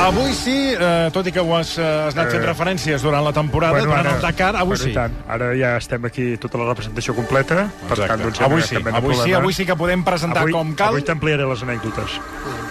[0.00, 3.22] Avui sí, eh, tot i que ho has, eh, has anat fent Eh, referències durant
[3.24, 4.92] la temporada, Bueno, durant ara- el Dakar, avui bueno, sí.
[4.94, 5.12] tant.
[5.28, 9.14] Ara ja estem aquí tota la representació completa, per tant, doncs ja avui sí, avui
[9.14, 9.36] sí, problema.
[9.38, 10.88] avui sí que podem presentar avui, com cal.
[10.88, 12.18] Avui t'ampliaré les anècdotes.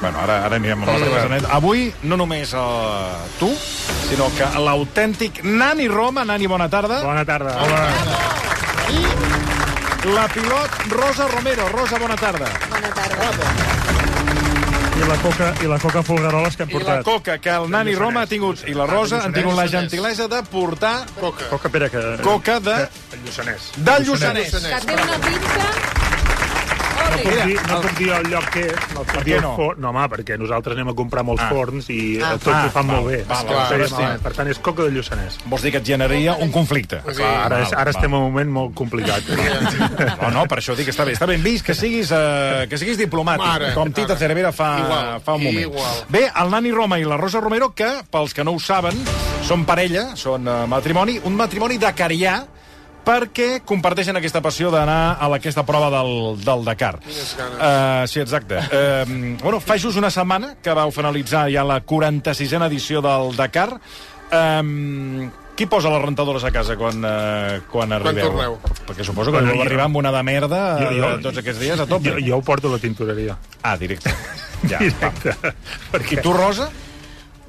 [0.02, 1.56] Bueno, ara, ara anirem amb les teves anècdotes.
[1.56, 2.60] Avui, no només uh,
[3.40, 3.54] tu,
[4.10, 6.26] sinó que l'autèntic Nani Roma.
[6.26, 7.04] Nani, bona tarda.
[7.04, 7.56] Bona tarda.
[7.62, 7.88] Hola.
[8.90, 11.70] I la pilot Rosa Romero.
[11.70, 12.48] Rosa, bona tarda.
[12.72, 13.79] Bona tarda.
[15.00, 17.06] I la coca, i la coca folgueroles que hem I la portat.
[17.08, 20.42] Coca, que el Nani Roma ha tingut, i la Rosa han tingut la gentilesa de
[20.52, 21.48] portar Coca.
[21.54, 22.04] Coca, espera, que...
[22.24, 23.72] coca de, que- El Lluçanès.
[23.78, 24.52] del Lluçanès.
[24.52, 25.99] Que té una pinta...
[27.10, 28.88] No puc, dir, no puc dir el lloc que és.
[28.94, 29.56] No, puc què no?
[29.56, 29.82] forn.
[29.82, 31.50] no, home, perquè nosaltres anem a comprar molts Ah.
[31.50, 32.32] forns i Ah.
[32.34, 32.38] ah.
[32.38, 33.24] tots Ah, ho fan val, molt bé.
[33.28, 33.94] val, val, Sí, val, sí.
[33.96, 34.20] val.
[34.20, 35.38] Per tant, és coca de Lluçanès.
[35.46, 37.02] Vols dir que et generaria un conflicte.
[37.08, 37.16] Sí.
[37.18, 37.88] Clar, ara, val, ara val.
[37.96, 39.24] estem en un moment molt complicat.
[40.22, 41.14] No, no, per això dic que està bé.
[41.14, 44.20] Està ben vist que siguis, uh, que siguis diplomàtic, Ara, com Tita ara.
[44.20, 45.62] Cervera fa, Igual, fa un moment.
[45.62, 46.04] igual.
[46.10, 48.94] Bé, el Nani Roma i la Rosa Romero, que, pels que no ho saben,
[49.44, 52.46] són parella, són uh, matrimoni, un matrimoni de carià,
[53.06, 57.00] perquè comparteixen aquesta passió d'anar a la- aquesta prova del, del Dakar.
[57.00, 58.58] Uh, sí, exacte.
[58.60, 63.80] Uh, bueno, fa just una setmana que vau finalitzar ja la 46a edició del Dakar.
[64.32, 68.30] Um, qui posa les rentadores a casa quan, uh, quan arribeu?
[68.30, 68.54] torneu?
[68.88, 71.38] Perquè suposo que Bueno, deu jo- arribar amb una de merda Jo- jo- uh, tots
[71.42, 72.10] aquests dies a tope.
[72.14, 73.38] Jo, jo ho porto a la tintoreria.
[73.64, 74.14] Ah, directe.
[74.70, 74.78] Ja.
[74.78, 75.34] Directe.
[76.12, 76.70] I tu, Rosa?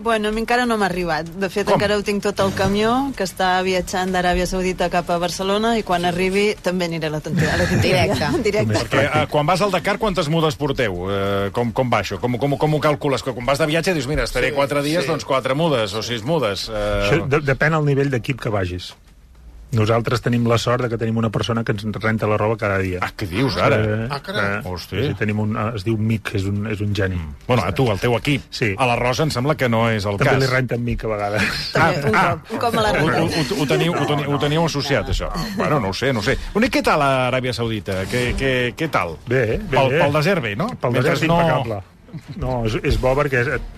[0.02, 1.28] Bueno, a mi encara no m'ha arribat.
[1.28, 1.76] De fet, Com?
[1.76, 5.82] encara ho tinc tot el camió, que està viatjant d'Aràbia Saudita cap a Barcelona, i
[5.84, 7.54] quan arribi també aniré a la tintoreria.
[7.54, 8.30] A la tintoreria.
[8.48, 8.78] Directe.
[8.80, 10.96] Perquè uh, quan vas al Dakar, quantes mudes porteu?
[11.04, 12.16] Uh, com, com va això?
[12.22, 13.22] Com, com, com ho calcules?
[13.26, 15.10] Que quan vas de viatge dius, mira, estaré Sí, quatre dies, sí.
[15.12, 16.68] doncs quatre mudes o sis mudes.
[16.70, 18.94] Això Uh, de, depèn del nivell d'equip que vagis.
[19.72, 22.78] Nosaltres tenim la sort de que tenim una persona que ens renta la roba cada
[22.78, 22.98] dia.
[23.02, 23.76] ah, què dius, ara?
[23.76, 24.58] Eh, Ah, carai.
[24.58, 24.96] eh, Hosti.
[25.08, 27.14] sí, tenim un, eh, es diu Mic, és un, és un geni.
[27.14, 27.34] Mm.
[27.46, 28.42] Bueno, a tu, al teu equip.
[28.50, 28.74] Sí.
[28.76, 30.40] A la Rosa em sembla que no és el També cas.
[30.40, 31.42] li renten Mic a vegades.
[31.72, 34.38] També, un, cop, un cop a la Ho, ho, ho, ho, teniu, ho, teniu, ho
[34.38, 35.30] teniu associat, això?
[35.56, 36.36] Bueno, no ho sé, no ho sé.
[36.54, 38.02] Una, què tal a Aràbia Saudita?
[38.10, 39.16] Què, què, què tal?
[39.28, 39.76] Bé, bé.
[39.76, 40.66] Pel, pel desert bé, no?
[40.80, 41.80] Pel Mentre desert impecable.
[42.40, 43.68] No, és, és bo perquè et,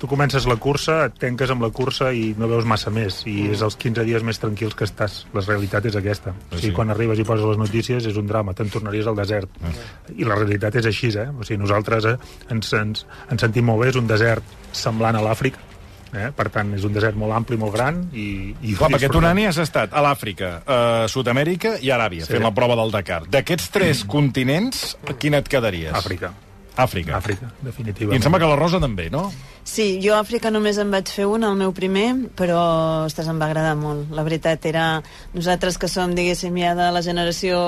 [0.00, 3.22] tu comences la cursa, et tenques amb la cursa i no veus massa més.
[3.30, 5.22] I és els 15 dies més tranquils que estàs.
[5.34, 6.34] La realitat és aquesta.
[6.50, 6.76] O sigui, sí.
[6.76, 9.50] quan arribes i poses les notícies és un drama, te'n tornaries al desert.
[10.16, 11.28] I la realitat és així, eh?
[11.32, 12.16] O sigui, nosaltres eh,
[12.52, 15.60] ens, ens, ens sentim molt bé, és un desert semblant a l'Àfrica,
[16.12, 16.30] eh?
[16.36, 18.52] per tant, és un desert molt ampli, molt gran i...
[18.62, 19.20] i Clar, perquè tu.
[19.24, 20.78] Nani, has estat a l'Àfrica, a
[21.12, 22.36] Sud-amèrica i a Aràbia, Sí.
[22.36, 23.22] fent la prova del Dakar.
[23.32, 25.92] D'aquests tres continents, quin et quedaries?
[25.96, 26.32] Àfrica.
[26.76, 27.18] Àfrica.
[27.18, 28.16] Àfrica, I definitivament.
[28.16, 29.26] em sembla que la Rosa també, no?
[29.62, 33.38] Sí, jo a Àfrica només en vaig fer un, el meu primer, però, ostres, em
[33.38, 34.08] va agradar molt.
[34.10, 34.86] La veritat era...
[35.36, 37.58] Nosaltres que som, diguéssim, ja de la generació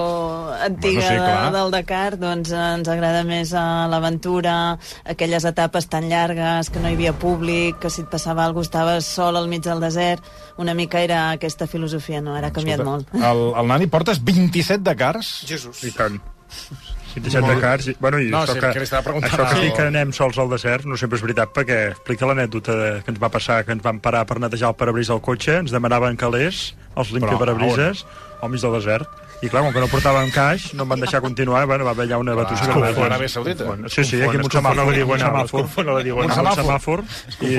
[0.65, 1.53] antiga Bueno, sí, clar.
[1.53, 4.57] de, del Dakar, doncs ens agrada més eh, l'aventura,
[5.05, 8.71] aquelles etapes tan llargues, que no hi havia públic, que si et passava alguna cosa
[8.73, 10.25] estaves sol al mig del desert.
[10.57, 12.35] Una mica era aquesta filosofia, no?
[12.35, 13.13] Ara ha canviat molt.
[13.15, 15.45] El, el Nani portes 27 Dakars?
[15.47, 15.85] Jesús.
[15.85, 16.19] I tant.
[17.15, 17.87] Si et deixem de cars...
[17.89, 20.49] i- Bueno, i No, això sí, que, que això que sí que anem sols al
[20.51, 22.75] desert no sempre és veritat, perquè explica l'anècdota
[23.07, 25.71] que ens va passar, que ens van parar per netejar el parabrís del cotxe, ens
[25.71, 28.05] demanaven calés, els limpiaparabrises,
[28.43, 29.09] al mig del desert.
[29.43, 32.07] I clar, com que no portàvem caix, no em van deixar continuar, bueno, va haver
[32.07, 32.63] allà una batussa.
[32.65, 33.65] es que confon Saudita.
[33.65, 34.95] Bueno, Sí, sí, aquí amb un Es semàfor.
[35.05, 35.65] Un semàfor.
[35.65, 36.13] es.
[36.25, 37.03] Un semàfor.
[37.41, 37.57] I,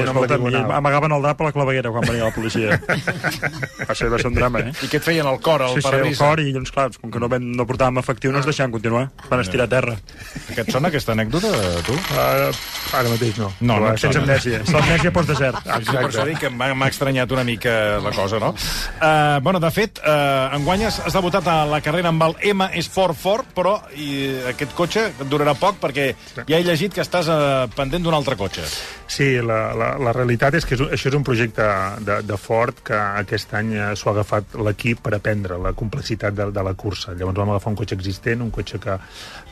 [0.74, 2.80] amagaven el drap a la claveguera quan venia la policia.
[3.90, 4.74] va, ser, va ser un drama, eh?
[4.81, 6.18] I què et feien al cor, al Sí, sí, el paradís?
[6.18, 9.09] cor, i doncs, clar, com que no, no portàvem efectiu, no ens deixaven continuar.
[9.30, 9.96] Van estirar a terra.
[10.53, 11.52] Que et sona aquesta anècdota,
[11.86, 11.94] tu?
[11.94, 12.50] Uh,
[12.96, 13.52] ara mateix no.
[13.62, 14.62] No, no Sense amnèsia.
[14.63, 15.62] És l'amnèsia post-desert.
[15.66, 18.53] Sí, per això dic que m'ha estranyat una mica la cosa, no?
[18.56, 22.67] Uh, bueno, de fet, uh, enguany has, has debutat a la carrera amb el M
[22.83, 24.07] Sport Ford, però i,
[24.51, 26.07] aquest cotxe et durarà poc perquè
[26.47, 28.65] ja he llegit que estàs uh, pendent d'un altre cotxe.
[29.07, 31.65] Sí, la, la, la realitat és que és, un- això és un projecte
[32.05, 36.33] de, de Ford que aquest any eh, s'ho ha agafat l'equip per aprendre la complexitat
[36.35, 37.13] de, de la cursa.
[37.13, 38.97] Llavors vam agafar un cotxe existent, un cotxe que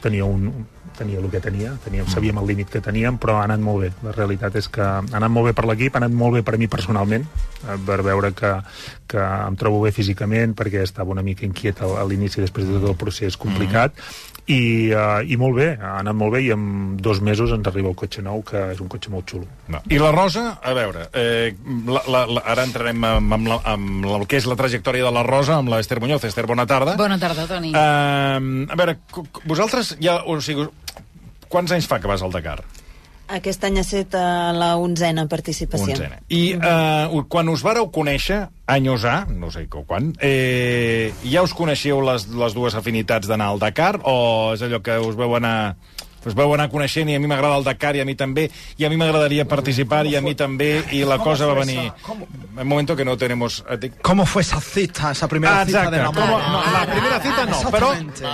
[0.04, 0.66] tenia, un,
[0.98, 3.92] tenia el que tenia, teníem, sabíem el límit que teníem, però ha anat molt bé.
[4.06, 6.58] La realitat és que ha anat molt bé per l'equip, ha anat molt bé per
[6.60, 7.26] mi personalment,
[7.64, 8.54] eh, per veure que,
[9.08, 12.92] que em trobo bé físicament, perquè estava una mica inquiet a, l'inici, després de tot
[12.92, 13.96] el procés complicat,
[14.52, 17.92] i, uh, i molt bé, ha anat molt bé, i en dos mesos ens arriba
[17.94, 19.48] el cotxe nou, que és un cotxe molt xulo.
[19.72, 19.80] No.
[19.88, 21.56] I la Rosa, a veure, eh,
[21.88, 25.16] la, la, la, ara entrarem amb, amb, la, amb el que és la trajectòria de
[25.16, 26.28] la Rosa, amb l'Ester Muñoz.
[26.28, 26.98] Ester, bona tarda.
[27.00, 27.72] Bona tarda, Toni.
[27.72, 29.00] Uh, a veure,
[29.48, 30.20] vosaltres ja...
[30.28, 30.68] O sigui,
[31.48, 32.60] quants anys fa que vas al Dakar?
[33.34, 35.96] Aquest any ha estat a la onzena participació.
[35.96, 36.20] Onzena.
[36.30, 42.02] I uh, quan us vareu conèixer, anys A, no sé quan, eh, ja us coneixeu
[42.06, 45.76] les, les dues afinitats d'anar al Dakar o és allò que us veu anar
[46.24, 48.46] es vau anar coneixent i a mi m'agrada el Dakar i a mi també,
[48.80, 51.90] i a mi m'agradaria participar i a mi també, i la cosa va venir...
[52.08, 53.62] Un momento que no tenemos...
[53.70, 56.42] eh, ¿Cómo fue esa cita, esa primera Ah, cita de Com, enamor?
[56.48, 57.92] no, la primera cita no, però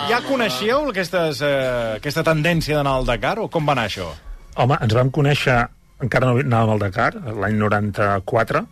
[0.08, 4.12] ja coneixíeu aquestes, eh, aquesta tendència d'anar al Dakar o com va anar això?
[4.60, 5.56] Home, ens vam conèixer,
[6.04, 8.64] encara no anàvem al Dakar, l'any 94,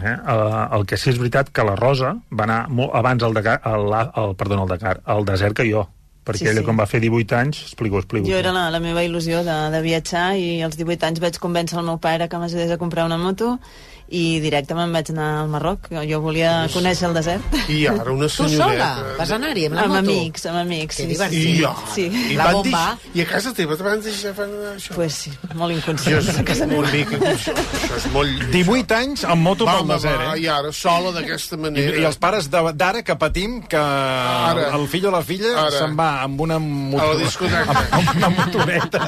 [0.00, 0.14] eh?
[0.14, 3.58] Uh, el que sí és veritat que la Rosa va anar molt abans al Dakar,
[3.68, 5.84] al, al, perdó, al Dakar, al desert que jo,
[6.24, 6.68] perquè sí, ella sí.
[6.70, 8.28] quan va fer 18 anys, explico, explico.
[8.30, 11.76] Jo era la, la meva il·lusió de, de viatjar i als 18 anys vaig convèncer
[11.80, 13.58] el meu pare que m'ajudés a comprar una moto
[14.14, 15.88] i directe me'n vaig anar al Marroc.
[16.08, 17.56] Jo, volia conèixer el desert.
[17.72, 18.88] I ara una Tu senyoreta...
[18.94, 19.14] sola?
[19.18, 20.02] Vas anar-hi amb la amb moto?
[20.14, 20.96] amics, amb amics.
[21.00, 21.42] Que sí, divertit.
[21.42, 21.50] sí.
[21.50, 21.72] I, ja.
[21.94, 22.04] Sí.
[22.34, 22.84] I, La bomba.
[23.14, 24.94] I a casa teva te van deixar fer això?
[24.98, 26.30] Pues sí, molt Jo inconscient.
[26.38, 26.84] a casa meva.
[26.84, 27.18] una mica...
[27.34, 28.44] Això, això és molt...
[28.54, 30.38] 18 anys amb moto pel desert, eh?
[30.44, 31.96] I ara, sola d'aquesta I, manera...
[31.98, 34.68] I els pares de- d'ara que patim que Ara.
[34.78, 37.12] el fill o la filla se'n va amb una A moto...
[37.12, 37.84] la discoteca.
[37.98, 39.02] amb una motoreta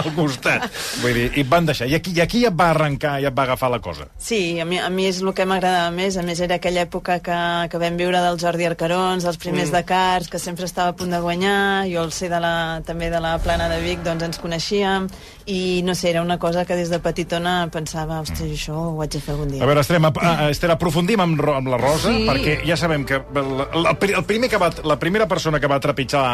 [0.00, 0.68] al costat.
[1.02, 1.88] Vull dir, i et van deixar.
[1.90, 4.06] I aquí, I aquí ja et va arrencar, ja et va agafar la cosa.
[4.18, 6.16] Sí, a mi, a mi és el que m'agradava més.
[6.20, 7.36] A més, era aquella època que,
[7.72, 9.74] que vam viure del Jordi Arcarons, dels primers mm.
[9.78, 11.86] Dakars, que sempre estava a punt de guanyar.
[11.90, 12.54] Jo el sé de la,
[12.86, 15.08] també de la plana de Vic, doncs ens coneixíem.
[15.50, 19.12] I no sé, era una cosa que des de petitona pensava, ostres, això ho haig
[19.12, 19.62] de fer algun dia.
[19.64, 22.24] A veure, Estrem, ap- ah, Esther, aprofundim amb, amb la Rosa, Sí.
[22.28, 25.80] perquè ja sabem que el, el, el primer que va, la primera persona que va
[25.84, 26.24] trepitjar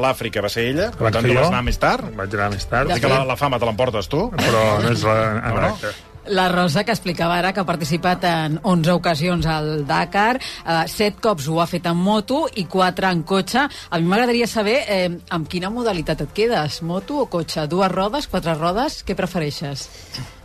[0.00, 2.08] l'Àfrica va ser ella, per Vaig tant, tu vas anar més tard.
[2.16, 4.30] Vaig anar més tard, dir que la, la fama te l'emportes tu.
[4.40, 5.18] però no és la...
[5.44, 6.13] No, no.
[6.26, 11.20] La Rosa, que explicava ara que ha participat en 11 ocasions al Dakar, eh, 7
[11.20, 13.66] cops ho ha fet en moto i 4 en cotxe.
[13.90, 17.66] A mi m'agradaria saber eh, amb quina modalitat et quedes, moto o cotxe?
[17.68, 19.02] Dues rodes, quatre rodes?
[19.04, 19.88] Què prefereixes?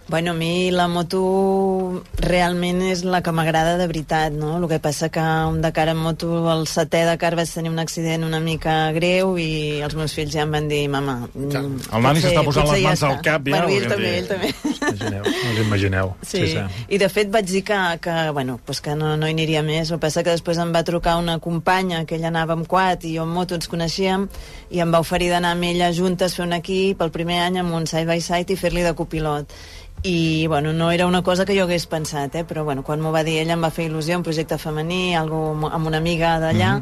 [0.10, 4.56] Bueno, a mi la moto realment és la que m'agrada de veritat, no?
[4.58, 8.26] El que passa que un Dakar en moto, el setè Dakar vaig tenir un accident
[8.26, 11.28] una mica greu i els meus fills ja em van dir, mama...
[11.30, 14.16] mm, El nani s'està posant les mans ja al està." cap ja, Bueno, ell també,
[14.18, 14.50] ell també.
[14.80, 16.14] Imagineu, no us imagineu.
[16.26, 16.42] Sí.
[16.56, 19.62] sí, i de fet vaig dir que, que, bueno, pues que no, no hi aniria
[19.62, 19.92] més.
[19.92, 23.06] El que passa que després em va trucar una companya, que ella anava amb quad
[23.06, 24.26] i jo amb moto ens coneixíem,
[24.74, 27.78] i em va oferir d'anar amb ella juntes, fer un equip el primer any amb
[27.78, 29.54] un side by side i fer-li de copilot
[30.04, 32.46] i bueno, no era una cosa que jo hagués pensat eh?
[32.48, 35.52] però bueno, quan m'ho va dir ella em va fer il·lusió un projecte femení, algo
[35.68, 36.78] amb una amiga d'allà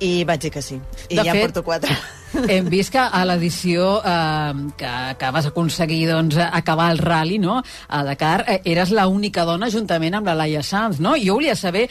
[0.00, 0.78] i vaig dir que sí
[1.08, 1.96] i De ja fet, porto quatre
[2.30, 7.58] Hem vist que a l'edició eh, que, que vas aconseguir doncs, acabar el rally no?
[7.88, 11.16] a Dakar, eh, eres l'única dona juntament amb la Laia Sanz, no?
[11.18, 11.88] Jo volia saber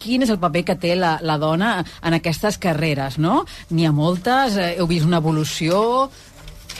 [0.00, 3.42] quin és el paper que té la, la dona en aquestes carreres, no?
[3.70, 6.10] N'hi ha moltes, eh, heu vist una evolució...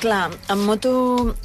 [0.02, 0.90] Clar, en moto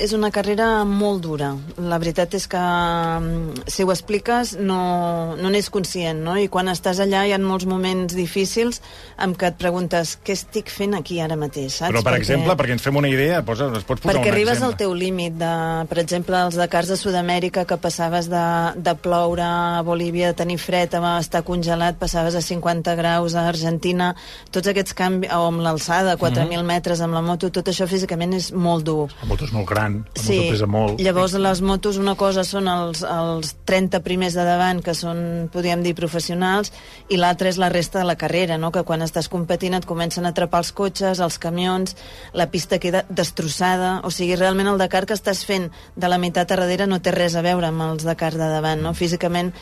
[0.02, 1.52] és una carrera molt dura.
[1.78, 6.34] La veritat és que mm, si ho expliques no no n'és conscient, no?
[6.42, 8.80] I quan estàs allà hi ha molts moments difícils
[9.22, 11.92] en què et preguntes què estic fent aquí ara mateix, saps?
[11.94, 14.56] Però, per exemple, perquè ens fem una idea, posa, ens pots posar perquè un arribes
[14.58, 14.72] exemple.
[14.74, 15.52] al teu límit de,
[15.94, 18.44] per exemple, els Dakars de Sud-amèrica que passaves de,
[18.82, 23.46] de ploure a Bolívia, de tenir fred, a estar congelat, passaves a 50 graus a
[23.54, 24.16] Argentina,
[24.50, 26.66] tots aquests canvis, o amb l'alçada, 4.000 Mhm.
[26.74, 29.08] metres amb la moto, tot això físicament és molt dur.
[29.22, 31.00] La moto és molt gran, la Sí, moto pesa molt.
[31.02, 35.84] llavors les motos una cosa són els, els 30 primers de davant que són, podríem
[35.84, 36.72] dir, professionals
[37.10, 38.72] i l'altra és la resta de la carrera, no?
[38.72, 41.96] que quan estàs competint et comencen a atrapar els cotxes, els camions,
[42.34, 46.52] la pista queda destrossada, o sigui, realment el Dakar que estàs fent de la meitat
[46.52, 48.94] a darrere no té res a veure amb els Dakar de davant, no?
[48.94, 49.54] Físicament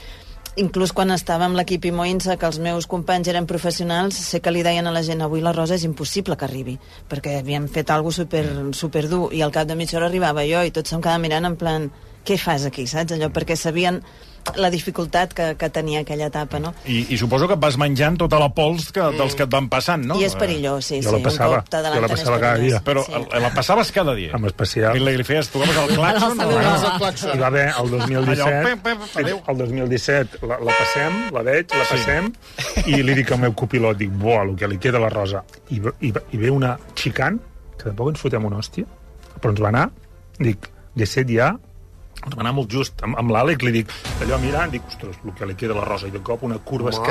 [0.55, 4.63] inclús quan estava amb l'equip Imoinsa, que els meus companys eren professionals, sé que li
[4.63, 6.77] deien a la gent avui la Rosa és impossible que arribi,
[7.11, 10.63] perquè havíem fet alguna super, super dur, i al cap de mitja hora arribava jo,
[10.63, 11.89] i tots se'm quedaven mirant en plan
[12.25, 13.17] què fas aquí, saps?
[13.17, 13.99] Allò, perquè sabien
[14.55, 16.73] la dificultat que, que tenia aquella etapa, no?
[16.85, 19.67] I, I suposo que et vas menjant tota la pols que, dels que et van
[19.69, 20.19] passant, no?
[20.21, 21.23] I és perillós, sí, Jo la sí.
[21.25, 22.81] passava, un cop t'adelanten jo la passava cada dia.
[22.85, 23.23] Però sí.
[23.41, 24.31] la passaves cada dia.
[24.37, 24.95] Amb especial.
[24.95, 26.37] I li, li feies, tocaves el claxon?
[26.37, 26.65] Saludar.
[26.65, 27.33] o- És el claxon.
[27.35, 29.41] Hi va haver el 2017, Allò, pem, adéu.
[29.47, 32.31] el 2017 la, la passem, la veig, la passem,
[32.85, 35.43] i li dic al meu copilot, dic, buah, el que li queda la Rosa.
[35.69, 37.39] I, ve- i, ve- i ve una xicant,
[37.77, 38.85] que tampoc ens fotem una hòstia,
[39.41, 39.89] però ens va anar,
[40.39, 41.53] dic, de set ja,
[42.25, 43.01] va anar molt just.
[43.05, 43.91] Amb, amb l'Àlex li dic,
[44.23, 46.89] allò mirant, dic, ostres, el que li queda la Rosa, i de cop una curva
[46.91, 47.05] de Déu.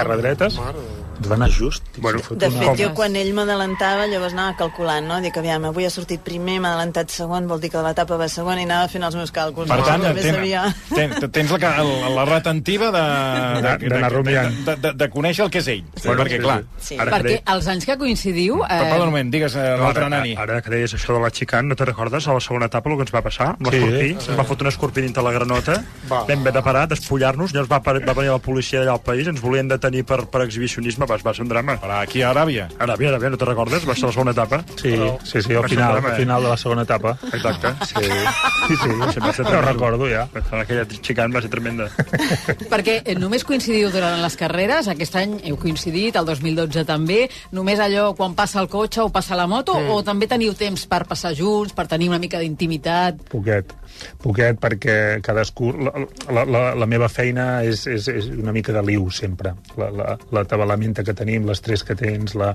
[1.19, 1.85] ens va anar just.
[1.95, 2.79] Dic, Bueno, "Si fot De una fet, cop".
[2.81, 5.21] jo quan ell m'adelantava, llavors anava calculant, no?
[5.21, 8.29] Dic, aviam, avui ha sortit primer, m'ha adelantat segon, vol dir que de l'etapa va
[8.29, 9.69] segon, i anava fent els meus càlculs.
[9.69, 9.85] Per no?
[9.85, 10.75] tant, També ten, sabia...
[10.95, 14.65] ten, tens la, la, la retentiva de, de, de, rumiant.
[14.65, 15.85] de, de, de conèixer el que és ell.
[15.95, 16.65] Sí, Bueno, perquè, sí, clar...
[16.79, 16.97] Sí.
[16.99, 18.63] Ara Perquè crec- els anys que coincidiu...
[18.65, 18.69] Eh...
[18.69, 20.35] Perdó un moment, digues eh, l'altre ara, nani.
[20.37, 22.97] ara que deies això de la xicant, no te recordes a la segona etapa el
[22.97, 23.57] que ens va passar?
[23.71, 24.17] Sí.
[24.19, 26.25] se'ns va fotre un escorpí dintre la granota, Va.
[26.29, 29.43] vam haver de parar, despullar-nos, llavors va, va venir la policia d'allà al país, ens
[29.45, 31.79] volien detenir per, per exhibicionisme, va, va ser un drama.
[31.83, 32.69] Però aquí a Aràbia.
[32.79, 33.87] Aràbia, Aràbia, no te recordes?
[33.89, 34.63] Va ser la segona etapa.
[34.75, 34.95] Sí,
[35.25, 36.19] sí, sí, al ser final, drama, al eh?
[36.25, 37.17] final de la segona etapa.
[37.33, 37.75] Exacte.
[37.87, 38.91] Sí, sí, sí.
[39.15, 40.27] Sí, va ser No recordo, ja.
[40.59, 41.89] Aquella xicant va ser tremenda.
[42.73, 47.83] Perquè eh, només coincidiu durant les carreres, aquest any heu coincidit, el 2012 també, només
[47.83, 49.93] allò quan passa el cotxe o passa la moto, mm.
[49.95, 53.27] o també teniu temps per passar junts, per tenir una mica d'intimitat?
[53.31, 53.75] Poquet,
[54.23, 55.73] poquet, perquè cadascú...
[55.85, 55.93] La,
[56.33, 59.55] la, la, la meva feina és, és, és una mica de liu, sempre.
[59.81, 62.53] La, la, la tabalamenta que tenim, l'estrès que tens, la,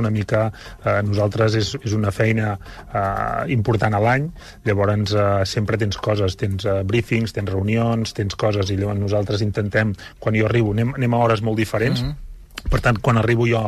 [0.00, 0.48] una mica...
[0.84, 4.30] Eh, nosaltres és, és una feina eh, important a l'any,
[4.68, 9.44] llavors eh, sempre tens coses, tens eh, briefings, tens reunions, tens coses, i llavors nosaltres
[9.46, 12.26] intentem, quan jo arribo, anem, anem a hores molt diferents, mm -hmm.
[12.68, 13.60] Per tant, quan arribo jo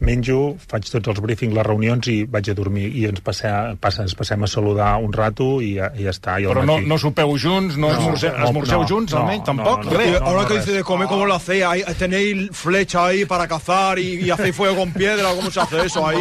[0.00, 2.88] menjo, faig tots els briefings, les reunions i vaig a dormir.
[2.98, 6.34] I ens, passem, passa, ens passem a saludar un rato i ja, i ja està.
[6.42, 9.40] I Però no, no sopeu junts, no, No, esmorzeu, no, esmorzeu no, junts, no, almenys,
[9.40, 9.84] no, tampoc?
[9.84, 10.20] no, Res.
[10.20, 11.64] no, Ahora no, que dice de comer, ¿cómo lo hacéis?
[11.64, 15.30] Ahí, ¿Tenéis flecha ahí para cazar y, y hacéis fuego con piedra?
[15.34, 16.18] ¿Cómo se hace eso ahí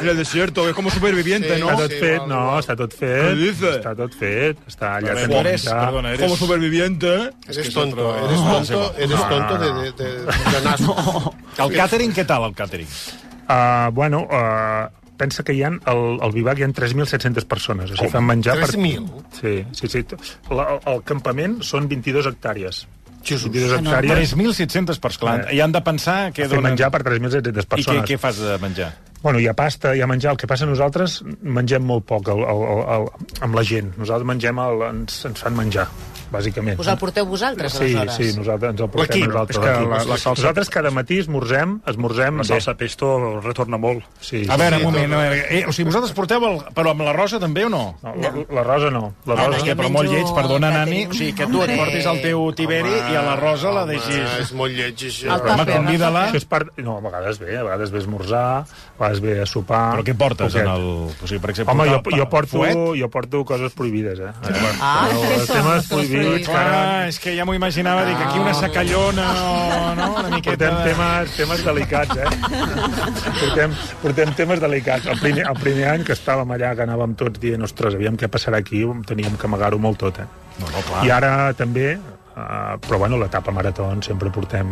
[0.00, 0.68] en el desierto?
[0.68, 1.70] Es como superviviente, Sí, ¿no?
[1.70, 3.22] Està tot Sí, fet, no, està tot fet.
[3.26, 3.76] Què dices?
[3.80, 4.58] Està tot fet.
[4.70, 6.22] Està allà tenim eres, ja- perdona, eres...
[6.24, 7.30] Como superviviente, ¿eh?
[7.48, 9.28] Eres és tonto, otro- eres Ah, tonto, sí, eres no.
[9.28, 11.34] tonto de, de, de, de naso.
[11.58, 12.88] El càtering, què tal, el càtering?
[13.46, 17.94] Uh, bueno, uh, pensa que hi ha, al, al Vivac hi ha 3.700 persones.
[17.94, 18.58] O sigui, fan menjar...
[18.62, 19.08] 3.000?
[19.40, 20.04] Sí, sí, sí.
[20.50, 22.84] La, el, campament són 22 hectàrees.
[23.26, 23.48] Jesús.
[23.50, 24.34] 22 hectàrees.
[24.36, 25.36] 3.700 per clar.
[25.46, 25.56] Eh.
[25.58, 26.72] I han de pensar què Fer donen...
[26.72, 28.08] menjar per 3.700 I què, persones.
[28.10, 28.92] què fas de menjar?
[29.22, 30.36] Bueno, hi ha pasta, hi ha menjar.
[30.36, 33.08] El que passa nosaltres mengem molt poc el, el, el, el,
[33.42, 33.90] amb la gent.
[33.98, 35.88] Nosaltres mengem, el, ens, ens fan menjar,
[36.32, 36.78] bàsicament.
[36.80, 38.14] Us el porteu vosaltres, Sí, aleshores?
[38.16, 39.58] sí, nosaltres ens el portem nosaltres.
[39.58, 42.48] Que la- la salsa- Nosaltres cada matí esmorzem, esmorzem La bé.
[42.48, 44.04] salsa pesto retorna molt.
[44.20, 46.58] Sí, A veure, Sí, un moment, a veure, eh, o sigui, vosaltres porteu el...
[46.74, 47.96] Però amb la rosa també o no?
[48.02, 49.14] No, la, la rosa no.
[49.26, 49.58] La Ah, rosa...
[49.58, 51.06] no, jo però molt lleig, perdona, Nani.
[51.06, 54.16] O sigui, que tu et portis el teu tiberi i a la rosa la deixis...
[54.16, 55.34] Home, és molt lleig, això.
[55.34, 56.26] El Home, convida-la.
[56.28, 56.68] Això és part...
[56.78, 59.96] No, a vegades ve, a vegades ve a esmorzar, a vegades ve a sopar...
[59.96, 60.86] Però què portes en el...
[61.10, 62.64] O sigui, per exemple, Home, jo, jo, porto,
[62.96, 64.32] jo porto coses prohibides, eh?
[64.80, 69.26] Ah, són temes prohibits, ara Clar, és que ja m'ho imaginava, dic, aquí una sacallona
[69.36, 70.70] o no, una miqueta...
[70.70, 72.30] portem temes, temes delicats, eh?
[73.40, 75.06] portem, portem temes delicats.
[75.12, 78.30] El primer, el primer any que estàvem allà, que anàvem tots dient, ostres, aviam què
[78.32, 80.28] passarà aquí, teníem que amagar-ho molt tot, eh?
[80.60, 81.04] No, no, clar.
[81.04, 81.96] I ara també,
[82.36, 84.68] uh, però bueno, l'etapa marató sempre portem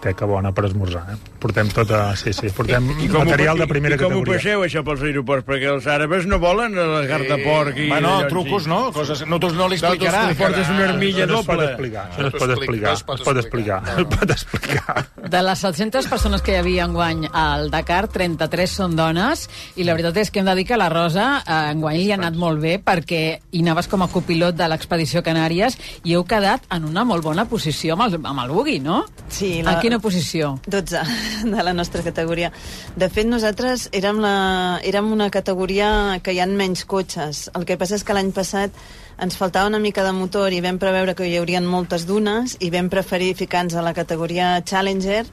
[0.00, 1.16] teca bona per esmorzar, eh?
[1.40, 2.14] Portem tota...
[2.16, 4.38] Sí, sí, portem material de primera I com ho categoria.
[4.38, 5.44] passeu, això, pels aeroports?
[5.48, 7.88] Perquè els àrabes no volen la carn de porc i...
[7.90, 8.80] Bueno, trucos, no?
[8.94, 9.24] Coses...
[9.28, 10.24] No, tu no li No explicarà.
[10.30, 10.38] explicarà.
[10.40, 11.66] Portes una armilla no doble.
[11.70, 13.96] explicar, això no es No pot explicar, explica, es pot explicar, no.
[13.98, 15.06] es pot explicar.
[15.30, 19.94] De les 700 persones que hi havia enguany al Dakar, 33 són dones, i la
[19.96, 22.60] veritat és que hem de dir que la Rosa eh, enguany li ha anat molt
[22.62, 26.99] bé perquè hi anaves com a copilot de l'expedició Canàries i heu quedat en una
[27.08, 29.02] molt bona posició amb el, amb el bugui, no?
[29.30, 30.56] Sí, A quina posició?
[30.66, 31.02] 12
[31.54, 32.50] de la nostra categoria.
[32.96, 37.48] De fet, nosaltres érem, la, érem una categoria que hi han menys cotxes.
[37.54, 38.74] El que passa és que l'any passat
[39.20, 42.70] ens faltava una mica de motor i vam preveure que hi haurien moltes dunes i
[42.72, 45.26] vam preferir ficar-nos a la categoria Challenger,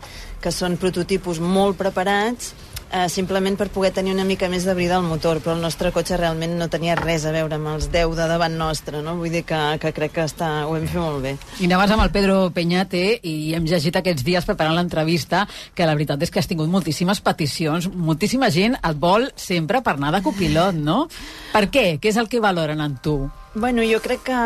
[0.44, 2.52] que són prototipus molt preparats,
[2.92, 5.92] eh, simplement per poder tenir una mica més de brida al motor, però el nostre
[5.96, 9.16] cotxe realment no tenia res a veure amb els 10 de davant nostre, no?
[9.20, 11.34] Vull dir que, que crec que està, ho vam fer molt bé.
[11.60, 15.96] I anaves amb el Pedro Peñate i hem llegit aquests dies preparant l'entrevista que la
[15.98, 20.24] veritat és que has tingut moltíssimes peticions, moltíssima gent et vol sempre per anar de
[20.26, 21.06] copilot, no?
[21.54, 21.88] Per què?
[22.02, 23.20] Què és el que valoren en tu?
[23.54, 24.40] Bueno, jo crec que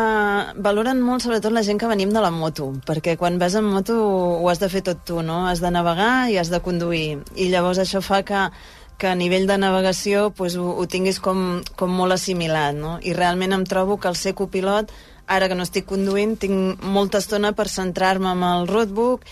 [0.63, 3.98] valoren molt sobretot la gent que venim de la moto, perquè quan vas en moto
[4.38, 5.48] ho has de fer tot tu, no?
[5.48, 7.20] Has de navegar i has de conduir.
[7.36, 8.46] I llavors això fa que
[9.01, 13.00] que a nivell de navegació pues, ho, ho tinguis com, com molt assimilat, no?
[13.01, 14.91] I realment em trobo que el ser copilot,
[15.25, 19.25] ara que no estic conduint, tinc molta estona per centrar-me amb el roadbook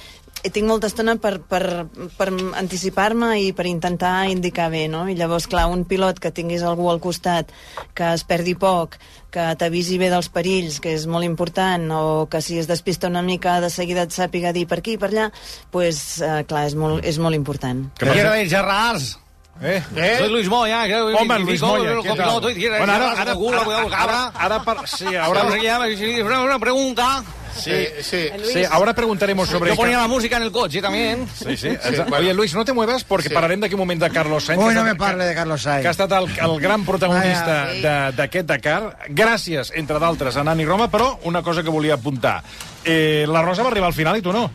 [0.47, 1.85] tinc molta estona per, per,
[2.17, 5.03] per anticipar-me i per intentar indicar bé, no?
[5.11, 7.51] I llavors, clar, un pilot que tinguis algú al costat
[7.97, 8.95] que es perdi poc,
[9.29, 13.21] que t'avisi bé dels perills, que és molt important, o que si es despista una
[13.21, 15.29] mica de seguida et sàpiga dir per aquí i per allà,
[15.71, 17.89] pues, eh, clar, és molt, és molt important.
[17.99, 19.17] Que Quiero ir, Gerrars.
[19.61, 19.83] Eh?
[19.97, 20.15] Eh?
[20.19, 20.85] Soy Luis Moya.
[20.87, 22.15] que- Home, Luis Moya, què tal?
[22.15, 24.27] copiloto, y quiero ir, Bueno, ara, Gerrars, ara, con culo, cuidado, ara, cabra.
[24.27, 27.23] ara, ara, per, sí, Ahora ahora, se llama, si si fuera una pregunta.
[27.63, 28.29] Sí, sí.
[28.53, 29.71] sí, ahora preguntaremos sobre...
[29.71, 31.27] Yo ponía la música en el coche también.
[31.35, 31.69] Sí, sí.
[31.81, 32.33] Sí, Oye.
[32.33, 33.33] Luis, no te muevas porque Sí.
[33.33, 34.63] parlarem d'aquí un moment de Carlos Sainz.
[34.65, 35.81] Que no me parle de Carlos Sainz.
[35.81, 38.97] que ha estat el, el gran protagonista de- d'aquest Dakar.
[39.09, 42.43] Gràcies, entre d'altres, a Nani Roma, però una cosa que volia apuntar.
[42.85, 44.49] Eh, la Rosa va arribar al final i tu no.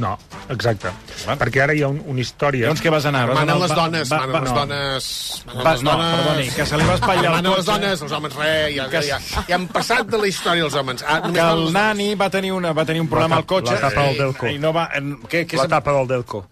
[0.00, 0.10] No,
[0.48, 0.88] exacte.
[1.26, 1.36] Bueno.
[1.42, 2.64] Perquè ara hi ha un, una història...
[2.70, 3.26] Llavors què vas anar?
[3.28, 4.56] Vas Manen les va- dones, va- manen va- les no.
[4.60, 5.08] dones...
[5.50, 6.14] manen Va, les no, dones.
[6.20, 9.02] perdoni, que se li va espatllar el Manen les dones, els homes res, ja, ja,
[9.10, 11.04] ja, ja, ja han passat de la història els homes.
[11.06, 13.74] Ah, Que el nani va tenir, una, va tenir un problema al cotxe.
[13.76, 14.46] la tapa del Delco.
[14.48, 14.88] I no va...
[14.94, 16.42] en- Què, què La tapa del Delco.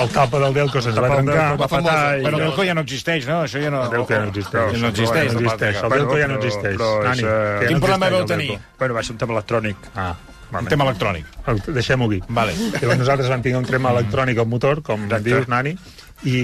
[0.00, 1.48] El tapa del Delco se'ns va trencar.
[1.54, 2.24] Delco va patar i...
[2.26, 3.42] Però Delco ja no existeix, no?
[3.46, 3.84] Això ja no...
[3.86, 4.80] El Delco ja no existeix.
[4.82, 5.32] No existeix.
[5.38, 6.80] El Delco ja no existeix.
[7.22, 8.58] Eh, Quin problema vau el tenir?
[8.78, 9.76] Bueno, va ser un tema electrònic.
[9.94, 10.12] Ah,
[10.60, 11.26] Un tema electrònic.
[11.46, 12.20] El- Deixem-ho aquí.
[12.28, 12.54] Vale.
[12.80, 15.76] Llavors nosaltres vam tenir un tema electrònic al motor, com dius, Nani,
[16.24, 16.38] i,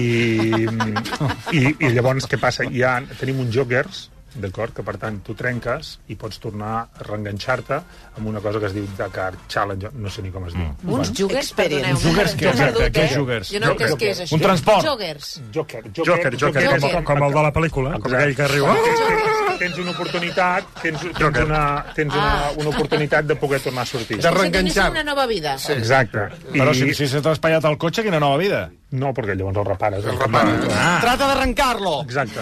[1.51, 2.65] i, i llavors què passa?
[2.71, 7.73] Ja tenim uns jokers, d'acord, que per tant tu trenques i pots tornar a reenganxar-te
[8.17, 10.69] amb una cosa que es diu Dakar Challenge, no sé ni com es diu.
[10.87, 11.91] Uns juguers, Experience.
[11.91, 12.11] perdoneu.
[12.11, 13.15] Juguers, què, Jo he exacte, perdut, què és eh?
[13.15, 13.51] juguers?
[13.51, 14.35] Jo no què és, què és això.
[14.37, 14.85] Un transport.
[14.85, 15.31] Joggers.
[15.53, 17.03] Joker, Joker, Joker, Joker, com, Joker.
[17.11, 18.65] com el de la pel·lícula, com aquell que riu.
[18.71, 23.85] Tens, tens una oportunitat, tens, tens, una, tens una, una oportunitat de poder tornar a
[23.85, 24.17] sortir.
[24.21, 24.89] De reenganxar.
[24.91, 25.57] una nova vida.
[25.59, 25.73] Sí.
[25.73, 26.29] Exacte.
[26.51, 28.69] Però si, si se t'ha espatllat el cotxe, quina nova vida?
[28.91, 30.03] No, perquè llavors el repares.
[30.05, 30.65] El repares.
[30.75, 32.01] Ah, Trata de arrancarlo.
[32.03, 32.41] Exacte.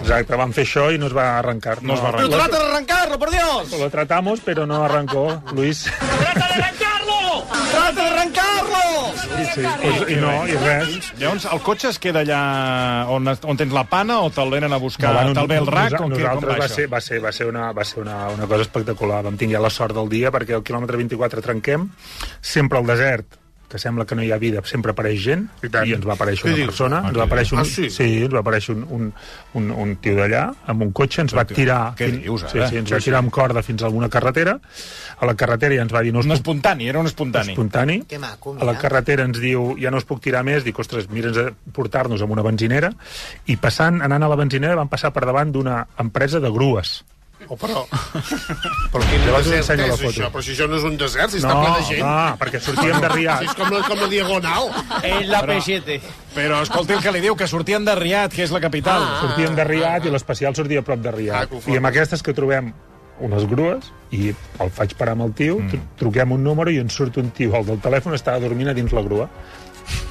[0.00, 1.78] Exacte, vam fer això i no es va arrencar.
[1.82, 2.30] No es va arrencar.
[2.30, 3.72] Pero trata de arrancarlo, por Dios.
[3.78, 5.84] Lo tratamos, pero no arrancó, Luis.
[5.84, 7.44] Trata de arrancarlo.
[7.70, 8.80] Trata de arrancarlo.
[9.54, 11.12] Sí, pues, i no, i res.
[11.18, 12.40] Llavors, el cotxe es queda allà
[13.10, 15.12] on, on tens la pana o te'l venen a buscar?
[15.16, 17.84] bueno, te'l ve el rac nosa- nosaltres va ser, va ser, va ser, una, va
[17.84, 19.22] ser una, una cosa espectacular.
[19.26, 21.88] Vam tenir ja la sort del dia perquè al quilòmetre 24 trenquem,
[22.40, 23.39] sempre al desert,
[23.70, 26.48] que sembla que no hi ha vida, sempre apareix gent, i, i ens va aparèixer
[26.48, 26.70] una dius?
[26.72, 27.86] persona, ens va aparèixer un, Ah, sí?
[27.94, 29.04] sí, ens va aparèixer un, un,
[29.60, 31.78] un, un tio d'allà, amb un cotxe, ens va tirar...
[31.96, 32.68] Què dius, sí, ara?
[32.72, 34.56] sí, ens va tirar amb corda fins a alguna carretera,
[35.20, 37.54] a la carretera ja ens va dir no us Un puc espontani, era un espontani.
[37.54, 38.00] espontani.
[38.10, 38.82] Que maco, a la mira.
[38.82, 42.32] carretera ens diu, ja no us puc tirar més, dic, ostres, mira'ns a portar-nos amb
[42.34, 42.90] una benzinera,
[43.46, 47.04] i passant, anant a la benzinera, vam passar per davant d'una empresa de grues.
[47.48, 47.84] Oh, però...
[48.92, 50.10] Però quin Llavors desert ensenyo la és foto.
[50.12, 50.28] això?
[50.34, 52.04] Però si això no és un desert, si està No, ple de gent.
[52.04, 53.42] no, perquè sortíem de Si Riad.
[53.48, 54.68] és com la, com la diagonal.
[55.02, 56.00] Es la P7.
[56.36, 59.02] Però escolti el que li diu, que sortien de Riad, que és la capital.
[59.02, 59.18] Ah.
[59.24, 61.72] Sortíem de Riad i l'especial sortia a prop de Ah, ho fot.
[61.72, 62.72] I amb aquestes que trobem
[63.20, 64.30] unes grues i
[64.60, 65.96] el faig parar amb el tio, mm.
[66.00, 68.92] truquem un número i ens surt un tio, el del telèfon estava dormint a dins
[68.96, 69.28] la grua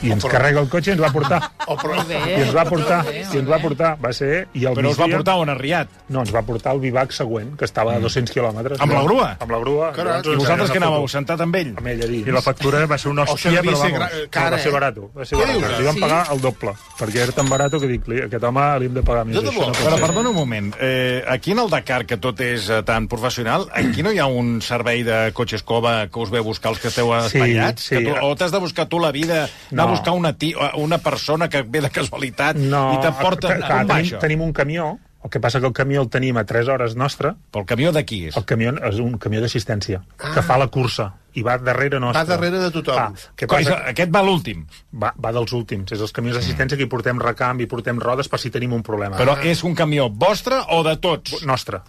[0.04, 2.00] i ens carrega el cotxe i ens va portar Oh, però...
[2.10, 5.06] i ens va portar, i ens va portar va ser, i el Però us va
[5.06, 5.88] migdia- portar on a Riad.
[6.10, 8.80] No, ens va portar al vivac següent, que estava a 200 quilòmetres.
[8.82, 9.28] Amb la grua?
[9.40, 9.92] Amb la grua.
[9.96, 11.76] Llavors I ens vosaltres que anàveu sentat amb ell?
[11.78, 12.28] Amb ell a dins.
[12.28, 13.94] I la factura va ser una hòstia, però vamos.
[14.00, 14.74] gra- No, cara, va ser eh?
[14.74, 14.98] barat.
[15.16, 15.60] Va ser Què barat.
[15.60, 15.78] dius?
[15.80, 16.02] Li vam Sí?
[16.02, 19.26] pagar el doble, perquè era tan barat que dic, aquest home li hem de pagar
[19.26, 19.36] més.
[19.44, 23.08] No Però perdona un moment, eh, aquí en el Dakar, que tot és eh, tan
[23.08, 26.72] professional, aquí no hi ha un servei de cotxes cova que us ve a buscar
[26.72, 27.84] els que esteu espatllats?
[27.84, 27.96] sí.
[27.98, 29.90] Que tu, o t'has de buscar tu la vida, anar No.
[29.90, 33.56] a buscar una, ti, una persona que ve de casualitat No, i t'emporta...
[33.58, 36.38] clar, Com va tenim, tenim un camió, el que passa que el camió el tenim
[36.38, 38.38] a 3 hores nostre, Però el camió d'aquí és.
[38.38, 42.24] el camió és un camió d'assistència, que fa la cursa, i va darrere nostre.
[42.24, 42.98] Va darrere de tothom.
[42.98, 43.82] Ah, què Com, passa?
[43.92, 44.66] Aquest va l'últim.
[44.96, 48.40] Va, va dels últims, és els camions d'assistència que hi portem recanvi, portem rodes per
[48.40, 49.18] si tenim un problema.
[49.20, 51.44] Però és un camió vostre o de tots?
[51.46, 51.82] Nostre.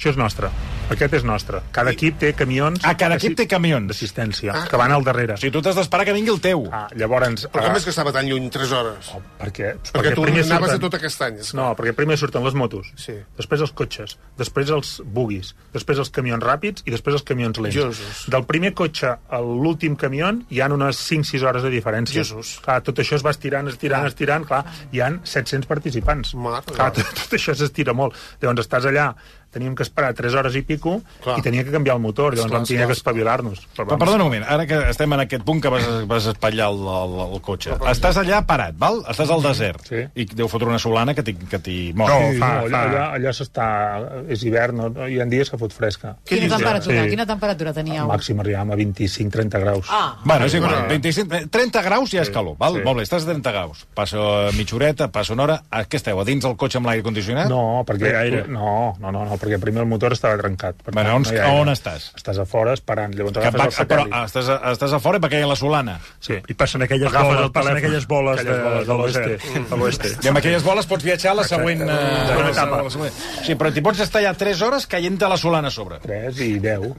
[0.00, 0.48] Això és nostre.
[0.90, 1.58] Aquest és nostre.
[1.76, 2.80] Cada equip té camions...
[2.88, 3.84] Ah, cada equip té camions.
[3.90, 4.62] D'assistència, Ah.
[4.66, 5.34] que van al darrere.
[5.34, 6.62] O sigui, tu t'has d'esperar que vingui el teu.
[6.72, 7.44] Ah, llavors...
[7.52, 9.10] Però com ah, és que estava tan lluny 3 hores?
[9.38, 11.36] perquè, Perquè tu primer anaves surten- a tot aquest any.
[11.58, 13.12] No, perquè primer surten les motos, Sí.
[13.36, 17.76] després els cotxes, després els bugis, després els camions ràpids i després els camions lents.
[17.76, 18.24] Jesús.
[18.32, 22.24] Del primer cotxe a l'últim camió hi han unes 5-6 hores de diferència.
[22.24, 22.56] Jesús.
[22.64, 26.32] Clar, tot això es va estirant, estirant, estirant, clar, hi han 700 participants.
[26.34, 28.16] Mare clar, de tot, tot això s'estira molt.
[28.40, 29.10] Llavors estàs allà,
[29.50, 31.38] teníem que esperar 3 hores i pico Clar.
[31.38, 33.60] i tenia que canviar el motor, llavors Esclar, vam tenir que espavilar-nos.
[33.76, 36.68] Però, Però perdona un moment, ara que estem en aquest punt que vas, vas espatllar
[36.70, 37.74] el, el, el cotxe.
[37.90, 39.00] Estàs allà parat, val?
[39.10, 39.84] Estàs al desert.
[39.90, 40.04] Sí.
[40.14, 42.10] I deu fotre una solana que t'hi que t'hi mor.
[42.10, 43.66] No, Sí, fa, no, allà, fa- allà, allà s'està...
[44.30, 45.06] És hivern, no?
[45.08, 46.14] hi ha dies que fot fresca.
[46.24, 47.10] Quina temperatura, Sí.
[47.10, 48.06] quina temperatura teníeu?
[48.10, 49.86] Màxim arribem a 25-30 graus.
[49.90, 52.74] Ah, Bueno, és igual, 25, 30 graus ja és calor, val?
[52.78, 52.84] sí.
[52.84, 53.86] Molt bé, estàs a 30 graus.
[53.94, 54.18] Passa
[54.56, 55.58] mitja horeta, passa una hora...
[55.70, 57.48] A què esteu, a dins del cotxe amb l'aire condicionat?
[57.50, 58.46] No, perquè...
[58.48, 60.76] No, no, no, no, perquè primer el motor estava trencat.
[60.84, 62.10] Per Bueno, tant, on- no hi ha on estàs?
[62.16, 64.24] Estàs a fora esperant, llavors Que agafes va, el però satèl·lit.
[64.28, 65.98] estàs, a, estàs a fora i va caient la solana.
[66.20, 66.34] Sí.
[66.48, 69.16] I passen aquelles Agafes boles, passen aquelles boles, Aquelles de, boles de de l'oest.
[69.16, 69.64] l'oeste.
[69.70, 70.08] De l'oeste.
[70.22, 71.80] I amb aquelles boles pots viatjar a la següent...
[71.80, 72.80] Següent a la- etapa.
[72.80, 73.12] a la següent.
[73.42, 75.98] Sí, però t'hi pots estar ja 3 hores caient-te la solana a sobre.
[76.00, 76.94] 3 i 10.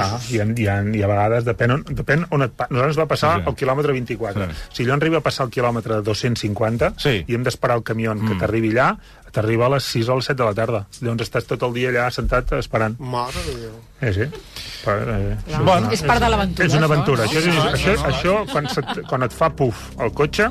[0.00, 2.52] Ah, i, en, i, en, I a vegades depèn on, depèn on et...
[2.52, 3.48] pa- Nosaltres va passar Sí, sí.
[3.48, 4.48] al quilòmetre 24.
[4.50, 4.66] Sí.
[4.76, 7.14] Si allò arriba a passar al quilòmetre 250 Sí.
[7.26, 8.90] i hem d'esperar el camió que t'arribi allà,
[9.32, 10.84] t'arriba a les 6 o les 7 de la tarda.
[11.00, 12.96] Llavors estàs tot el dia allà sentat esperant.
[13.00, 13.76] Mare de Déu.
[14.00, 14.28] Eh, sí.
[14.84, 16.66] Però, eh, això Bueno, és part de l'aventura.
[16.68, 17.24] És una aventura.
[17.24, 17.70] Això, Això, no?
[17.70, 20.50] és, això, això quan, se, quan et fa puf el cotxe,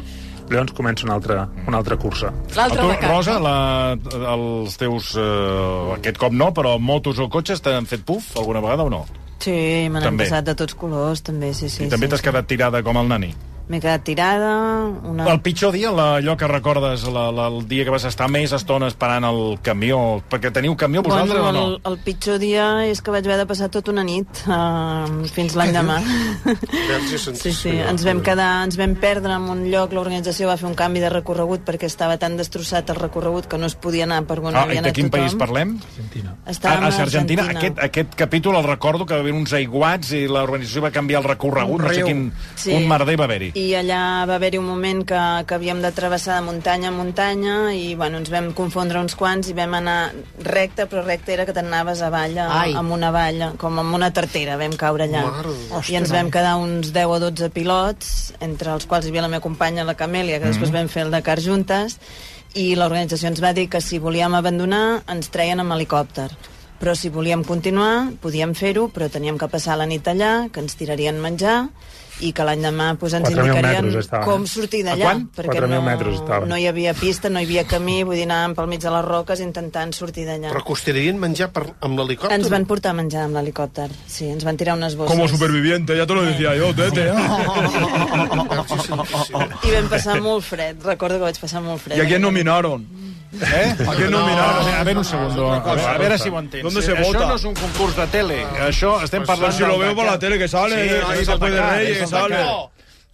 [0.50, 2.28] llavors comença una altra, una altra cursa.
[2.30, 3.08] A L'altre tu.
[3.08, 3.56] Rosa, la,
[4.36, 5.13] els teus...
[5.19, 9.06] Eh, aquest cop no, però motos o cotxes t'han fet puf alguna vegada o no?
[9.39, 9.54] Sí,
[9.91, 11.86] me n'han passat de tots colors, també, sí, sí.
[11.86, 13.34] I també sí, t'has quedat tirada com el nani.
[13.68, 14.52] M'he quedat tirada...
[15.04, 15.26] Una...
[15.28, 18.54] El pitjor dia, la, allò que recordes, la, la, el dia que vas estar més
[18.56, 21.64] estona esperant el camió, perquè teniu camió vosaltres bueno, o no?
[21.74, 25.04] el, el pitjor dia és que vaig haver de passar tota una nit uh,
[25.36, 26.00] fins l'any demà.
[27.38, 30.76] Sí, sí, ens vam quedar, ens vam perdre en un lloc, l'organització va fer un
[30.78, 34.40] canvi de recorregut perquè estava tan destrossat el recorregut que no es podia anar per
[34.40, 35.26] on Ah, havia i de anat quin tothom.
[35.28, 35.76] país parlem?
[35.92, 36.36] Argentina.
[36.48, 37.44] Estàvem a, a a Argentina.
[37.44, 37.60] Argentina.
[37.60, 41.30] Aquest, aquest capítol el recordo que va haver uns aiguats i l'organització va canviar el
[41.30, 42.28] recorregut, no sé quin...
[42.56, 42.74] Sí.
[42.78, 43.52] Un merder va haver-hi.
[43.58, 47.54] I allà va haver-hi un moment que, que havíem de travessar de muntanya en muntanya
[47.74, 50.12] i bueno, ens vam confondre uns quants i vam anar
[50.46, 52.76] recte, però recte era que t'anaves avall, a, Ai.
[52.78, 55.24] amb una valla, com amb una tartera, vam caure allà.
[55.26, 58.12] Mare de- I ens vam quedar uns 10 o 12 pilots,
[58.46, 61.12] entre els quals hi havia la meva companya, la Camèlia, que després vam fer el
[61.15, 61.98] Dakar juntes,
[62.54, 66.30] i l'organització ens va dir que si volíem abandonar ens treien amb helicòpter.
[66.78, 70.78] Però si volíem continuar, podíem fer-ho, però teníem que passar la nit allà, que ens
[70.78, 71.63] tirarien menjar,
[72.26, 74.48] i que l'any demà pues, ens 4.000 indicarien estaven, com eh?
[74.50, 75.12] sortir d'allà.
[75.38, 78.54] Perquè 4.000 no, metres no hi havia pista, no hi havia camí, vull dir, anàvem
[78.58, 80.50] pel mig de les roques intentant sortir d'allà.
[80.54, 82.36] Però costarien menjar per, amb l'helicòpter?
[82.38, 85.12] Ens van portar a menjar amb l'helicòpter, sí, ens van tirar unes bosses.
[85.13, 87.04] Como superviviente, ya te lo decía yo, tete.
[87.10, 87.13] ¿eh?
[89.68, 91.98] I vam passar molt fred, recordo que vaig passar molt fred.
[91.98, 93.07] ¿Y a quién nominaron?
[93.34, 93.76] Eh?
[93.88, 94.66] ¿A quién A nominaron?
[94.66, 95.52] veure, a veure un segundo.
[95.54, 96.63] A veure, a veure si ho entens.
[96.63, 97.26] ¿Dónde se Això vota?
[97.28, 98.46] no és un concurs de tele.
[98.68, 99.54] Això estem Pues parlant...
[99.54, 100.06] si lo por Dakar.
[100.06, 102.46] la tele que sale, Sí, no, és se puede és que sale.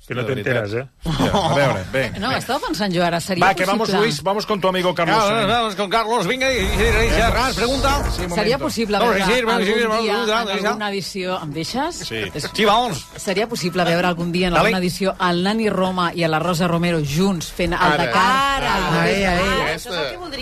[0.05, 0.65] Que no De veritat.
[0.67, 1.09] t'enteres, eh?
[1.33, 2.01] A veure, bé.
[2.19, 3.87] No, estava pensant jo ara, seria Va, que vamos.
[3.93, 5.15] Luis, vamos con tu amigo Carlos.
[5.15, 5.47] Vamos, Sainz.
[5.47, 8.03] vamos con Carlos, y, y Ras, pregunta.
[8.11, 11.39] Sí, Seria possible No, veure sí, sí, sí, algun sí, dia en alguna edició...
[11.41, 11.95] Em deixes?
[11.95, 12.21] Sí.
[12.53, 13.05] Sí, vamos.
[13.15, 16.67] Seria possible veure algun dia en alguna edició el Nani Roma i a la Rosa
[16.67, 18.03] Romero junts fent el Ara.
[18.03, 18.63] Dakar?
[18.63, 19.01] Ara.
[19.03, 19.77] Ai, ai.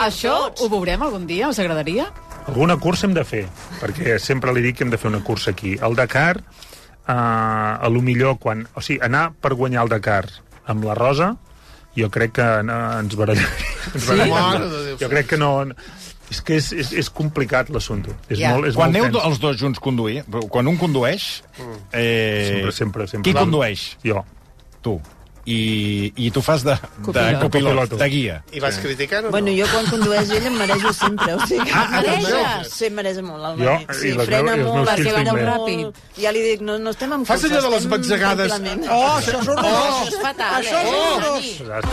[0.07, 1.49] Això ho veurem algun dia?
[1.53, 2.09] Us agradaria?
[2.47, 3.45] Alguna cursa hem de fer,
[3.79, 5.75] perquè sempre li dic que hem de fer una cursa aquí.
[5.77, 6.39] El Dakar,
[7.11, 8.65] eh, a lo millor, quan...
[8.75, 10.25] O sigui, anar per guanyar el Dakar
[10.71, 11.33] amb la Rosa,
[11.97, 13.67] jo crec que eh, ens barallaria.
[13.93, 14.97] Ens de Déu.
[15.03, 15.51] Jo crec que no...
[16.31, 18.13] És que és, és, és complicat l'assumpte.
[18.31, 18.53] És Ja.
[18.55, 19.25] molt, és Quan molt aneu tens.
[19.27, 21.25] els dos junts conduir, quan un condueix...
[21.91, 23.25] Eh, Sempre, sempre, sempre.
[23.27, 23.83] Qui condueix?
[24.07, 24.21] Jo.
[24.81, 24.93] Tu.
[25.45, 26.75] I, i tu fas de,
[27.07, 27.95] de Copilot.
[27.97, 28.43] de guia.
[28.53, 29.31] I vas criticant o no?
[29.31, 31.69] Bueno, jo quan condueix ell em marejo sempre, o sigui.
[31.73, 32.73] Ah, ah, mareges?
[32.73, 35.13] Sí, em mareja molt el Jo, i Sí, les frena meus- i els molt, perquè
[35.15, 36.01] va molt ràpid.
[36.21, 38.51] Ja li dic, no, no estem en Fas allò de les batzegades.
[38.89, 39.65] Oh, això és horrorós.
[39.71, 40.95] Això és fatal, Això és eh?
[41.15, 41.91] horrorós.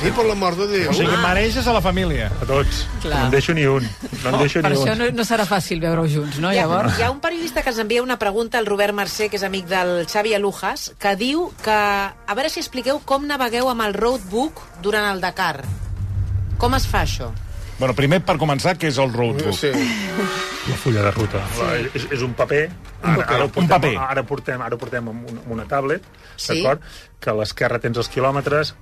[0.00, 0.90] I per l'amor de Déu.
[0.90, 2.30] O sigui, mareges a la família.
[2.40, 2.86] A tots.
[3.02, 3.18] Clar.
[3.18, 3.84] No en deixo ni un.
[4.24, 4.98] No en deixo Per ni això un.
[4.98, 6.98] no, no serà fàcil veure-ho junts, no, Hi ha, llavors?
[6.98, 9.66] hi ha un periodista que ens envia una pregunta, el Robert Mercè, que és amic
[9.68, 11.70] del Xavi Alujas, que diu que...
[12.30, 15.66] A veure si expliqueu com navegueu amb el roadbook durant el Dakar.
[16.56, 17.26] Com es fa això?
[17.76, 19.52] Bueno, primer, per començar, què és el roadbook?
[19.52, 19.68] Sí.
[20.70, 21.42] La fulla de ruta.
[21.58, 21.90] Sí.
[21.98, 22.62] És, és un paper.
[23.02, 23.26] Ara, paper.
[23.34, 23.92] ara, ho Un portem, paper.
[24.06, 26.54] Ara portem, ara portem amb una, amb una tablet, Sí.
[26.54, 26.80] d'acord?
[27.20, 28.74] Que a l'esquerra tens els quilòmetres,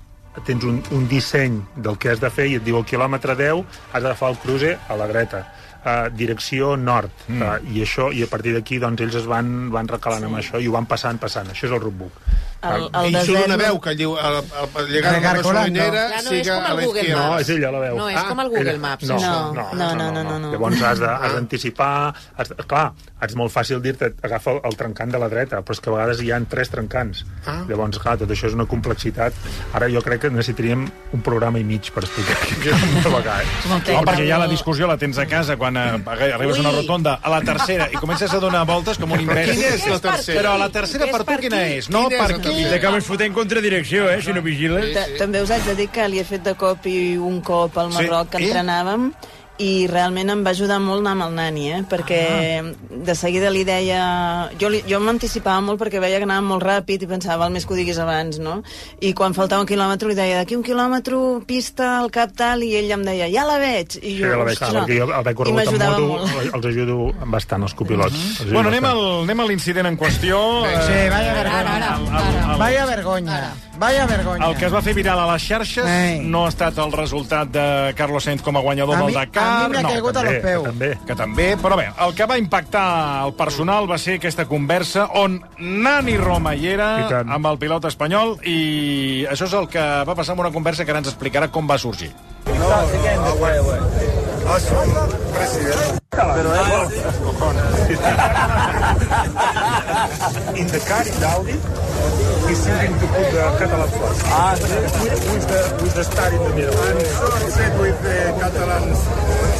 [0.46, 3.64] tens un, un disseny del que has de fer i et diu el quilòmetre 10
[3.92, 5.40] has d'agafar el cruce a la dreta
[5.82, 7.42] uh, direcció nord mm.
[7.42, 10.60] uh, i això i a partir d'aquí doncs ells es van, van recalant amb això
[10.62, 12.22] i ho van passant, passant això és el roadbook
[12.58, 13.46] El, I el surt desert...
[13.46, 17.00] una veu que diu el, el, el llegar a la gasolinera no siga a Google
[17.04, 17.20] izquierda.
[17.22, 17.42] no, Maps.
[17.44, 19.04] és ella la veu No, és Ah, com el Google Ella- Maps.
[19.06, 20.50] no, no, no, No, no, no, no, no.
[20.52, 21.28] Llavors has Ah.
[21.36, 22.14] d'anticipar...
[22.66, 22.92] Clar,
[23.22, 26.20] és molt fàcil dir-te agafa el, trencant de la dreta, però és que a vegades
[26.22, 27.24] hi ha tres trencants.
[27.46, 27.62] Ah.
[27.68, 29.32] Llavors, clar, tot això és una complexitat.
[29.74, 32.36] Ara jo crec que necessitaríem un programa i mig per explicar
[33.04, 33.46] navegar, eh?
[33.70, 36.02] No, perquè ja la discussió la tens a casa quan eh,
[36.34, 39.54] arribes a una rotonda a la tercera i comences a donar voltes com un imbècil.
[39.54, 40.40] Quina és la tercera?
[40.42, 41.78] Però la tercera per tu quina qui?
[41.78, 41.88] és?
[41.90, 42.38] No, per?
[42.52, 44.92] I te acabes fotent contradirecció, eh, si no vigiles.
[44.94, 47.76] Ta- També us haig de dir que li he fet de cop i un cop
[47.78, 47.90] al.
[47.92, 48.48] Marroc que I?
[48.50, 49.12] entrenàvem
[49.58, 51.80] i realment em va ajudar molt anar amb el nani, eh?
[51.90, 52.18] perquè
[53.04, 54.48] de seguida li deia...
[54.60, 57.66] Jo, li, jo m'anticipava molt perquè veia que anava molt ràpid i pensava, val més
[57.66, 58.60] que ho diguis abans, no?
[59.02, 61.18] I quan faltava un quilòmetre li deia, d'aquí un quilòmetre,
[61.50, 63.98] pista al cap tal, i ell em deia, ja la veig!
[63.98, 66.54] I Sí, jo, la veig, clar, perquè jo haver i corregut amb moto molt.
[66.54, 68.14] els ajudo bastant, els copilots.
[68.14, 69.06] Els ajudo Bueno, anem, bastant.
[69.10, 70.38] al, anem a l'incident en qüestió.
[70.86, 71.74] Sí, vaya Ara, vergonya.
[71.74, 72.52] ara, El- el- ara.
[72.54, 73.40] el- Vaya vergonya.
[73.78, 74.46] Vaya vergonya.
[74.48, 76.18] El que es va fer viral a les xarxes Ei.
[76.26, 79.44] no ha estat el resultat de Carlos Sainz com a guanyador A del mi- Dakar.
[79.64, 80.64] a mi m'ha no, caigut a los També, peus.
[80.64, 80.98] també.
[81.06, 85.40] que també, però bé, el que va impactar el personal va ser aquesta conversa on
[85.58, 90.34] Nani Roma hi era amb el pilot espanyol i això és el que va passar
[90.34, 92.10] en una conversa que ara ens explicarà com va sorgir.
[95.38, 95.44] In
[100.66, 101.52] the car, in the Audi,
[102.48, 104.16] he's thinking to put the Catalan flag.
[104.26, 106.74] Ah, with, with, the, with the star in the middle.
[106.74, 108.94] I'm so upset with the Catalan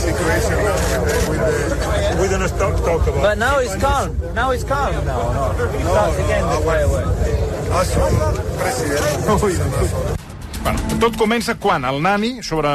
[0.02, 3.76] situation now, with the, with the With an let's talk, talk about But now it's
[3.76, 4.18] calm.
[4.34, 4.92] Now it's calm.
[5.06, 5.52] No, no.
[5.64, 7.04] It starts again the way away.
[10.62, 12.68] Bueno, tot comença quan el nani, sobre,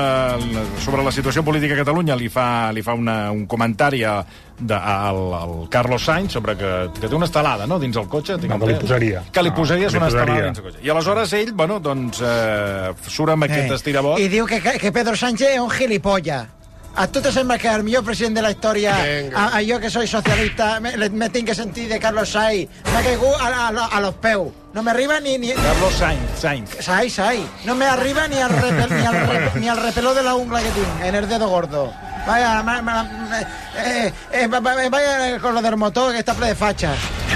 [0.81, 4.15] sobre la situació política a Catalunya, li fa, li fa una, un comentari a,
[4.57, 8.39] de, al, al Carlos Sainz sobre que, que té una estelada, no?, dins el cotxe.
[8.39, 9.21] tinc No, que li posaria.
[9.31, 10.23] Que li No, posaries li una posaria.
[10.23, 10.81] estelada dins el cotxe.
[10.87, 14.19] I aleshores ell, bueno, doncs, eh, surt amb aquest Eh, estirabot.
[14.23, 16.47] I diu que, que Pedro Sánchez és un gilipollas.
[16.95, 18.93] A tu te sembla que el millor president de la història,
[19.35, 23.01] a, a jo que soy socialista, me, me tinc que sentir de Carlos Sainz, m'ha
[23.01, 24.51] caigut a, a, a los peus.
[24.73, 25.39] No me arriba ni...
[25.39, 26.69] ni Carlos Sainz, Sainz.
[26.79, 27.49] Sainz, Sainz.
[27.65, 30.61] No me arriba ni al, repel, ni, al re- ni al repeló de la ungla
[30.61, 31.91] que tinc, en el dedo gordo.
[32.27, 33.09] Vaya, ma- ma-
[33.77, 36.93] eh, eh, va- vaya con lo del motor, que està ple de fatxes.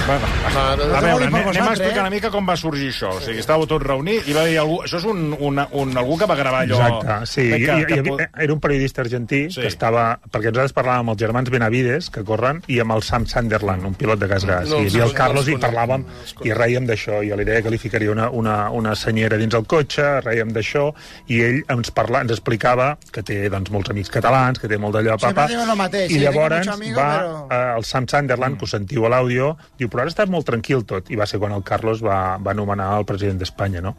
[0.07, 0.23] Bueno,
[0.55, 1.01] a Déu.
[1.03, 2.01] veure, anem, anem a vosaltres, explicar eh?
[2.05, 3.09] una mica com va sorgir això.
[3.17, 4.77] O sigui, estàveu tots reunits i va dir algú...
[4.85, 6.77] Això és un, un, un, algú que va gravar allò...
[6.79, 7.43] Exacte, sí.
[7.51, 9.59] que, I, que, i, que, i, era un periodista argentí Sí.
[9.65, 10.05] que estava...
[10.31, 13.97] Perquè nosaltres parlàvem amb els germans Benavides, que corren, i amb el Sam Sunderland, un
[13.99, 14.69] pilot de gas gas.
[14.71, 17.19] No No, I havia el Carlos no i parlàvem no i reiem d'això.
[17.27, 20.87] Jo li deia que li ficaria una, una, una senyera dins el cotxe, reiem d'això,
[21.27, 24.95] i ell ens, parla, ens explicava que té doncs, molts amics catalans, que té molt
[24.95, 28.57] d'allò, Sempre papa, diuen lo mateix, i llavors amigo, va però- eh, el Sam Sunderland,
[28.57, 31.39] que ho sentiu a l'àudio, diu, però ara està molt tranquil tot, i va ser
[31.41, 33.95] quan el Carlos va, va nomenar el president d'Espanya, no?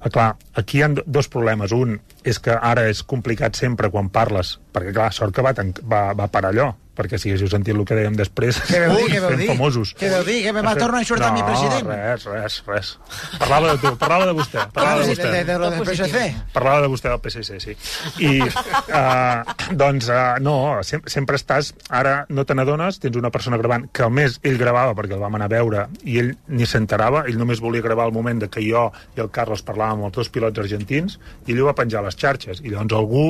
[0.00, 1.72] Ah, Clar, aquí hi ha do- dos problemes.
[1.76, 5.52] Un és que ara és complicat sempre quan parles, perquè clar, sort que va,
[5.84, 9.06] va, va parar allò, perquè si haguéssiu sentit el que dèiem després, Què veu dir,
[9.12, 9.48] què veu dir?
[9.52, 9.94] famosos.
[10.00, 10.38] Què veu dir?
[10.46, 11.90] Que me va tornar a insultar no, mi president?
[11.92, 12.92] res, res, res.
[13.38, 14.64] Parlava de tu, parlava de vostè.
[14.72, 15.30] Parlava de de, vostè.
[15.36, 16.24] de, de lo del PSC.
[16.56, 17.76] Parlava de vostè del PSC, sí.
[18.24, 20.56] I, uh, doncs, uh, no,
[20.86, 21.72] sem sempre estàs...
[21.96, 25.22] Ara no te n'adones, tens una persona gravant, que a més ell gravava perquè el
[25.22, 28.48] vam anar a veure i ell ni s'enterava, ell només volia gravar el moment de
[28.52, 31.76] que jo i el Carlos parlàvem amb els dos pilots argentins i ell ho va
[31.78, 32.62] penjar a les xarxes.
[32.64, 33.26] I llavors algú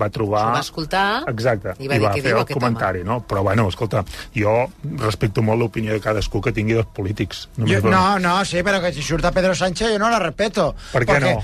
[0.00, 0.44] va trobar...
[0.48, 3.20] S'ho va escoltar Exacte, i va dir, "Què fer diu el comentari, no?
[3.26, 7.48] Però bueno, escolta, jo respecto molt l'opinió de cadascú que tingui dels polítics.
[7.56, 10.74] Yo- Només no, no, sí, pero que si surta Pedro Sánchez yo no la respeto.
[10.92, 11.42] ¿Por qué Porque- no?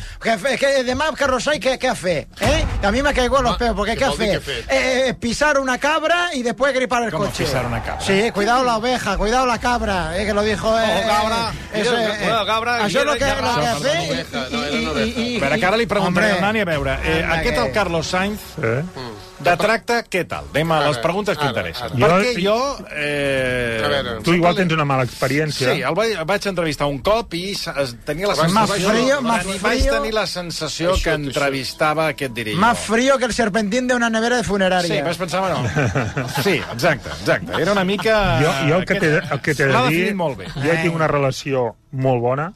[0.48, 2.28] Que, que además Carlos Sainz, ¿qué, qué hace?
[2.40, 2.64] ¿Eh?
[2.82, 4.40] A mí me caigo en los peos, porque ¿qué ¿qué vol dir hace?
[4.40, 7.44] que Eh, eh, pisar una cabra y después gripar el ¿Cómo coche.
[7.44, 8.00] pisar una cabra?
[8.00, 10.78] Sí, cuidado la oveja, cuidado la cabra, eh, que lo dijo...
[10.78, 11.52] Eh, Ojo, cabra.
[11.74, 14.10] eh, eso, eh, cuidado, cabra, Això és lo que, lo que hace...
[14.10, 14.48] oveja.
[14.50, 17.72] i- A veure, que ara li preguntaré al Nani, a veure, eh, aquest que- el
[17.72, 18.82] Carlos Sainz, Eh?
[19.40, 20.44] De tracte, què tal?
[20.52, 21.94] Anem a les preguntes que interessen.
[21.96, 22.16] ara.
[22.20, 22.86] Perquè Jo- jo...
[22.92, 25.72] Eh, veure, Tu igual tens una mala experiència.
[25.74, 27.54] Sí, el vaig, el vaig entrevistar un cop i
[28.04, 28.90] tenia la Más sensació...
[28.90, 29.62] frío, más Nani, frío.
[29.68, 31.20] Vaig tenir la sensació Això, que això.
[31.24, 32.60] entrevistava aquest dirigent.
[32.60, 34.94] Más frío que el serpentín de una nevera de funeraria.
[34.96, 36.26] Sí, vaig pensar, bueno...
[36.44, 37.62] Sí, exacte, exacte.
[37.62, 38.40] Era una mica...
[38.42, 40.14] Jo, jo el que t'he el que t'he L'ha de dir...
[40.14, 40.46] molt bé.
[40.54, 42.52] Jo tinc una relació molt bona.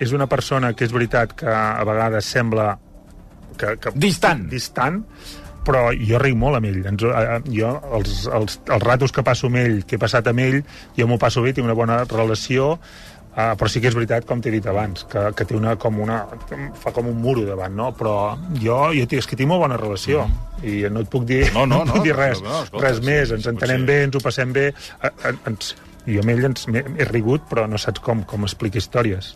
[0.00, 2.72] És una persona que és veritat que a vegades sembla...
[3.56, 4.48] Que, que, Distant.
[4.50, 5.04] Distant,
[5.66, 6.82] però jo ric molt amb ell.
[6.92, 10.44] Ens, eh, jo, els, els, els ratos que passo amb ell, que he passat amb
[10.44, 10.62] ell,
[10.98, 12.74] jo m'ho passo bé, tinc una bona relació,
[13.34, 15.96] Uh, però sí que és veritat, com t'he dit abans, que, que té una, com
[15.98, 16.20] una,
[16.78, 17.88] fa com un muro davant, no?
[17.98, 18.12] Però
[18.62, 20.22] jo, jo és que tinc molt bona relació
[20.62, 23.00] i no et puc dir, No, no, no, puc dir res, no, no, escolta, res
[23.00, 23.88] sí, més, sí, ens sí, entenem potser.
[23.90, 24.64] bé, ens ho passem bé,
[25.50, 25.72] ens,
[26.06, 29.32] jo amb ell ens, he rigut, però no saps com, com explica històries.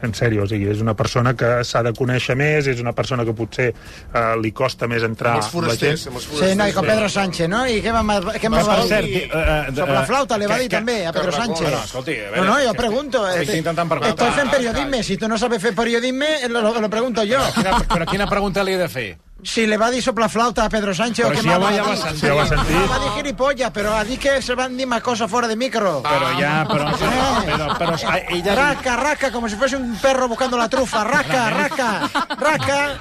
[0.00, 3.24] En sèrio, o sigui, és una persona que s'ha de conèixer més, és una persona
[3.26, 5.32] que potser eh, li costa més entrar...
[5.34, 6.56] Amb els forasters, la amb els Sí, forasters.
[6.56, 7.66] no, y con Pedro Sánchez, ¿no?
[7.66, 9.16] ¿Y qué más, qué más Per va a cert, dir?
[9.24, 11.62] eh, eh, Sopla eh, flauta le va dir que- també a Pedro Sánchez.
[11.62, 13.26] Bueno, escolti, a veure, no, no, yo que- pregunto.
[13.28, 14.10] estic este- intentant preguntar.
[14.28, 15.02] Estoy en Ah, periodisme.
[15.02, 17.38] Si tú no sabes hacer periodisme, lo, lo pregunto yo.
[17.54, 19.18] Quina, però quina pregunta li he de fer?
[19.40, 21.58] Si le va a dir sopla flauta a Pedro Sánchez o Però qué si ja
[21.58, 22.18] va va- ja a va sentir.
[22.20, 22.74] Sí, ja ho has sentit.
[22.74, 25.46] No, va a dir gilipollas, pero a dir que se van dir más cosas fuera
[25.46, 26.02] de micro.
[26.02, 26.88] Però ja, però...
[26.90, 26.94] Eh.
[26.98, 28.54] Però, però, però ella...
[28.56, 31.04] Rasca, rasca, como si fuese un perro buscando la trufa.
[31.04, 32.98] Rasca, rasca, rasca,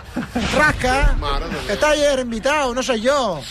[0.55, 1.15] rasca.
[1.19, 1.65] Mare de Déu.
[1.65, 3.41] Que está ayer invitado, no soy yo.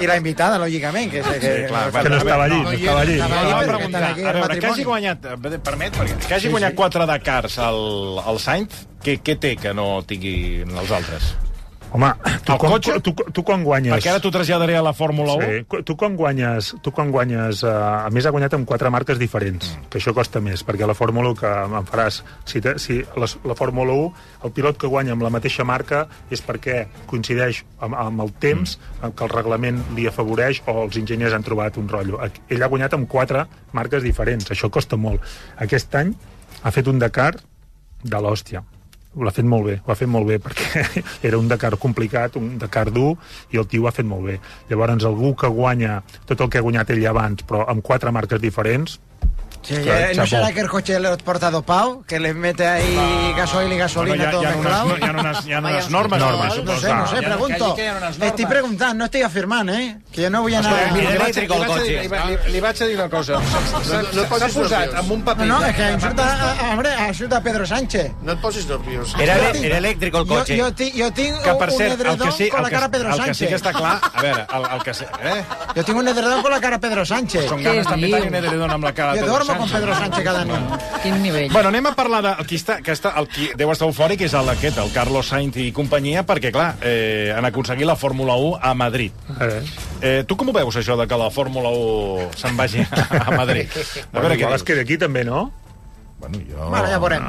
[0.00, 1.22] Y la invitada, lógicamente.
[1.22, 3.12] Que, que, Sí, clar, Que no estava allí, No no estava allí.
[3.14, 4.84] Estava Anava allí a perquè preguntar, estan aquí a al veure, que hagi matrimoni.
[4.84, 9.54] guanyat, eh, permet, perquè que hagi guanyat quatre Dakars al, al Sainz, què, què té
[9.60, 11.34] que no tingui els altres?
[11.94, 12.08] Home,
[12.42, 12.94] tu, El quan, cotxe?
[13.06, 13.92] tu, tu quan guanyes...
[13.94, 15.44] Perquè ara t'ho traslladaré a la Fórmula 1.
[15.46, 19.20] Sí, tu quan guanyes, tu quan guanyes eh, a més ha guanyat amb quatre marques
[19.20, 19.84] diferents, Mm.
[19.92, 22.18] que això costa més, perquè la Fórmula 1 que em faràs,
[22.50, 24.10] si, te, si la, la Fórmula 1,
[24.48, 28.74] el pilot que guanya amb la mateixa marca és perquè coincideix amb, amb el temps,
[29.04, 29.14] Mm.
[29.14, 32.18] que el reglament li afavoreix o els enginyers han trobat un rotllo.
[32.50, 35.22] Ell ha guanyat amb quatre marques diferents, això costa molt.
[35.62, 36.10] Aquest any
[36.64, 37.36] ha fet un Dakar
[38.02, 38.64] de l'hòstia
[39.22, 40.84] l'ha fet molt bé, ho ha fet molt bé perquè
[41.28, 43.14] era un Dakar complicat, un Dakar dur
[43.54, 44.38] i el tio ho ha fet molt bé.
[44.70, 48.42] Llavors algú que guanya tot el que ha guanyat ell abans però amb quatre marques
[48.42, 48.98] diferents
[49.64, 52.04] Sí, eh, ¿No será que el coche lo porta dopado?
[52.06, 54.84] Que le mete ahí gasoil y gasolina Bueno, todo ha, ha mezclado.
[54.86, 56.20] unes, hi ha unes, hi ha unes normes.
[56.20, 57.76] Normas, no sé, no sé, ha- pregunto.
[57.78, 58.20] ha normes.
[58.20, 59.98] Estoy preguntando, no estoy afirmando, ¿eh?
[60.12, 60.92] Que yo no voy a Escolta, nada.
[60.92, 63.40] li, li, vaig, li, vaig, a dir- li, li, li vaig a dir una cosa.
[63.84, 65.46] S'ha no posat amb un No, paper...
[65.46, 68.12] no, es que insulta hombre, insulta a Pedro Sánchez.
[68.22, 69.14] No et posis nerviós.
[69.18, 70.56] Era, era elèctric el cotxe.
[70.58, 72.74] yo, ti- yo tengo Que, per un cert, el edredón que sí, con la que,
[72.74, 73.38] cara Pedro el que Sánchez.
[73.38, 73.98] sí que està clar...
[74.12, 74.92] A veure, el, el que...
[74.94, 75.44] sí- Eh?
[75.74, 77.48] Yo tengo un edredón con la cara Pedro Sánchez.
[77.48, 79.80] Són ganes també tenir un edredon amb la cara de Yo Duermo con.
[79.80, 80.82] Pedro Sánchez cada nit.
[81.02, 81.52] Quin nivell.
[81.52, 84.34] Bueno, anem a parlar de qui, està, que està, el qui deu estar eufòric és
[84.34, 88.58] el, aquest, el Carlos Sainz i companyia, perquè, clar, eh, han aconseguit la Fórmula 1
[88.62, 89.12] a Madrid.
[89.40, 89.60] Eh.
[90.00, 93.68] Eh, tu com ho veus, això de que la Fórmula 1 se'n vagi a Madrid?
[93.74, 94.62] A Bueno, veure què igual dius.
[94.62, 95.50] es queda aquí també, no?
[96.18, 96.68] Bueno, jo...
[96.70, 97.24] Bueno, ja veurem.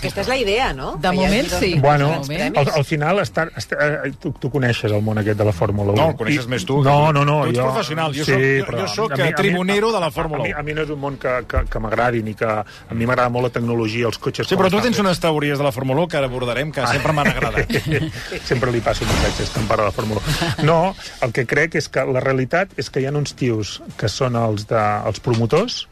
[0.00, 0.94] Aquesta és la idea, no?
[0.96, 1.74] De moment, dos sí.
[1.78, 2.08] Bueno,
[2.56, 3.76] al, al final està, està,
[4.08, 6.00] eh, tu, tu coneixes el món aquest de la Fórmula 1.
[6.00, 6.78] No, el coneixes més tu.
[6.82, 7.42] No, no, no.
[7.44, 10.42] Tu ets jo, professional, jo soc- jo- jo soc, a eh, tribunero de la Fórmula
[10.42, 10.58] a, mi, 1.
[10.58, 12.48] a mi no és un món que, que, que m'agradi, ni que...
[12.48, 14.48] A mi m'agrada molt la tecnologia, els cotxes...
[14.48, 17.12] Sí, però tu tens unes teories de la Fórmula 1 que ara abordarem, que sempre
[17.12, 17.70] m'han agradat.
[18.50, 20.64] Sempre li passo missatges que em parla de Fórmula 1.
[20.64, 24.08] No, el que crec és que la realitat és que hi ha uns tios que
[24.08, 25.82] són els, de, els promotors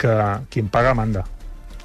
[0.00, 0.12] que
[0.50, 1.22] qui em paga manda.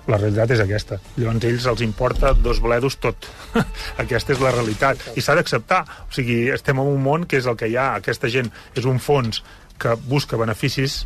[0.05, 0.99] La realitat és aquesta.
[1.17, 3.27] Llavors ells els importa dos bledos tot.
[4.03, 5.01] aquesta és la realitat.
[5.17, 5.81] I s'ha d'acceptar.
[6.05, 7.95] O sigui, estem en un món que és el que hi ha.
[7.97, 9.41] Aquesta gent és un fons
[9.81, 11.03] que busca beneficis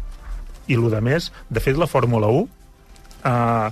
[0.69, 2.43] i el de més, de fet, la Fórmula 1
[3.25, 3.69] eh,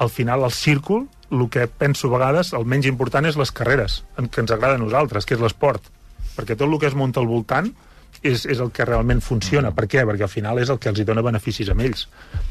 [0.00, 4.02] al final el círcul, el que penso a vegades, el menys important és les carreres,
[4.16, 5.88] que ens agrada a nosaltres, que és l'esport.
[6.36, 7.70] Perquè tot el que es munta al voltant
[8.22, 9.70] és, és el que realment funciona.
[9.72, 10.04] Per què?
[10.08, 12.06] Perquè al final és el que els hi dona beneficis a ells.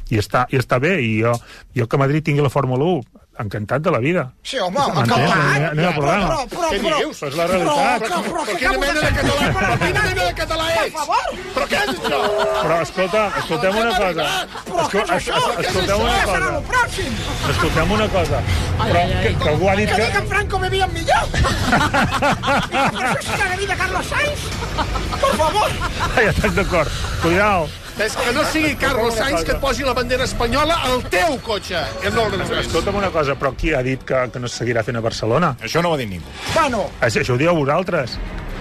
[0.10, 1.34] I està, i està bé, i jo,
[1.78, 3.04] jo que Madrid tingui la Fórmula 1,
[3.40, 4.24] encantat de la vida.
[4.44, 5.00] Sí, home, M'entens?
[5.06, 5.62] encantat.
[5.62, 6.28] No no hi ha problema.
[6.28, 7.22] Però, però, Què però, dius?
[7.24, 8.02] És la realitat.
[8.04, 10.96] Però, però, Però quina mena de català, però quina mena de català Per ets?
[10.98, 11.30] favor.
[11.56, 12.20] Però què és això?
[12.66, 14.28] Però escolta, escoltem una cosa.
[14.66, 15.38] Però què és això?
[15.40, 16.52] Esco- Escoltem una cosa.
[16.74, 17.14] pròxim.
[17.54, 18.42] Escoltem una cosa.
[18.82, 20.06] Però que, que algú ha dit Que que...
[20.10, 21.24] dic en Franco veien millor.
[21.30, 24.50] I per això és que la vida Carlos Sainz.
[25.20, 25.70] Por favor.
[26.16, 26.90] Ja estàs d'acord.
[27.22, 27.68] Cuidao.
[28.00, 31.82] És que no sigui Carlos Sainz que et posi la bandera espanyola al teu cotxe.
[32.08, 32.30] I no.
[32.62, 35.56] Escolta'm una cosa, però qui ha dit que, que no es seguirà fent a Barcelona?
[35.62, 36.30] Això no ho ha dit ningú.
[36.54, 38.16] Bueno, Això, això ho dieu vosaltres.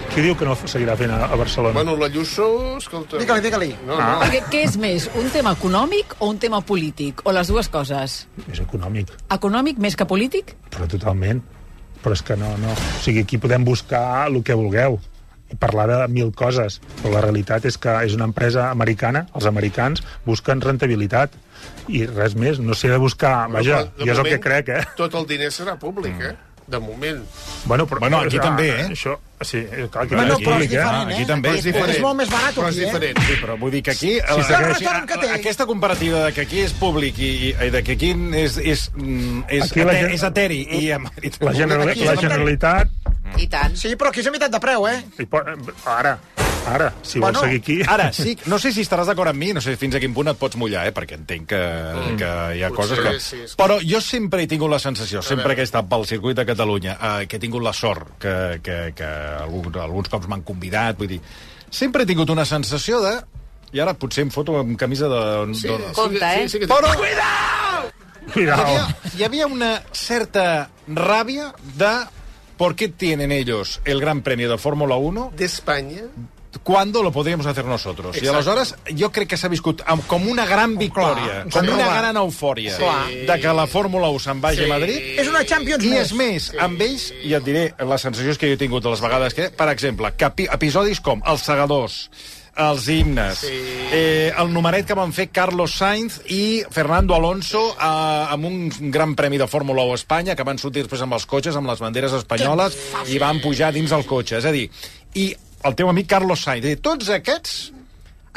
[0.09, 1.75] Qui diu que no seguirà fent a, a Barcelona?
[1.77, 3.19] Bueno, la Lluçó, escolta...
[3.21, 3.69] digue-li, digue-li.
[3.87, 4.09] No, Ah.
[4.17, 4.23] no.
[4.25, 7.21] Perquè què és més, un tema econòmic o un tema polític?
[7.29, 8.25] O les dues coses?
[8.51, 10.57] És econòmic, Econòmic més que polític?
[10.75, 11.45] però totalment.
[12.03, 12.73] Però és que no, no.
[12.73, 14.99] O sigui, aquí podem buscar el que vulgueu
[15.57, 20.05] parlar de mil coses, però la realitat és que és una empresa americana, els americans
[20.27, 21.37] busquen rentabilitat
[21.89, 24.75] i res més, no sé de buscar, vaja, Però, de jo és el que crec,
[24.77, 24.85] eh?
[24.99, 26.37] Tot el diner serà públic, eh?
[26.69, 27.23] De moment.
[27.65, 28.89] Bueno, però, Bueno, aquí ah, també, eh?
[28.93, 30.69] Això, sí, clar, aquí, Bueno, aquí, però és eh?
[30.75, 31.29] diferent, aquí eh?
[31.31, 31.55] també.
[31.57, 32.91] És, és molt més barat Però és aquí, eh?
[32.91, 33.21] diferent.
[33.25, 34.11] Sí, però vull dir que aquí...
[34.21, 35.31] Sí, eh, que té.
[35.39, 39.47] aquesta comparativa de que aquí és públic i, i, de que aquí és, és, mm,
[39.49, 40.83] és, Aquí la és eteri i.
[40.93, 42.93] La, Aquí és Generalitat...
[43.37, 43.77] I tant.
[43.79, 44.99] Sí, però aquí és a meitat de preu, eh?
[45.21, 45.43] hi po-
[45.87, 46.15] Ara,
[46.69, 47.77] ara, si Bueno, vols seguir aquí...
[47.87, 50.29] Ara, sí, no sé si estaràs d'acord amb mi, no sé fins a quin punt
[50.33, 51.61] et pots mullar, eh, perquè entenc que,
[52.19, 53.15] que hi ha Potser coses que...
[53.21, 56.07] sí, és que- Però jo sempre he tingut la sensació, sempre que he estat pel
[56.09, 59.11] circuit de Catalunya, eh, que he tingut la sort, que, que, que
[59.45, 61.21] alguns, alguns cops m'han convidat, vull dir...
[61.71, 63.19] Sempre he tingut una sensació de...
[63.77, 65.23] I ara potser em foto amb camisa de...
[65.55, 65.93] Sí, de...
[65.93, 66.47] Compte, eh?
[66.49, 66.69] Sí, sí que...
[66.73, 66.97] Però hi
[68.33, 68.61] Cuidao.
[68.61, 68.87] havia,
[69.17, 71.91] hi havia una certa ràbia de
[72.59, 76.03] ¿por qué tienen ellos el Gran Premio de Fórmula 1 D'Espanya...
[76.63, 78.17] cuando lo podríamos hacer nosotros?
[78.17, 78.35] I Exacte.
[78.35, 81.87] aleshores jo crec que s'ha viscut amb, com una gran victòria, clar, com sí, una
[81.95, 83.19] gran eufòria Sí.
[83.29, 84.65] de que la Fórmula 1 se'n vagi Sí.
[84.65, 84.99] a Madrid.
[85.21, 86.01] És una Champions I més.
[86.09, 89.01] és més, amb ells, i et diré les sensacions que jo he tingut a les
[89.05, 92.11] vegades que, per exemple, que epi- episodis com els segadors,
[92.59, 93.55] els himnes, Sí.
[93.93, 99.15] eh, el numeret que van fer Carlos Sainz i Fernando Alonso eh, amb un gran
[99.15, 101.79] premi de Fórmula 1 a Espanya, que van sortir després amb els cotxes, amb les
[101.81, 102.77] banderes espanyoles,
[103.09, 104.39] i van pujar dins el cotxe.
[104.39, 104.69] És a dir,
[105.15, 105.31] i
[105.65, 107.73] el teu amic Carlos Sainz, és dir, tots aquests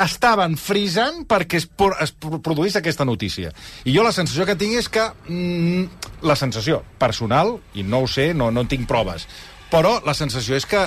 [0.02, 3.52] estaven frisant perquè es, por- es pro- produís aquesta notícia.
[3.86, 5.04] I jo la sensació que tinc és que...
[5.28, 5.86] Mm,
[6.22, 9.24] la sensació personal, i no ho sé, no, no en tinc proves,
[9.72, 10.84] però la sensació és que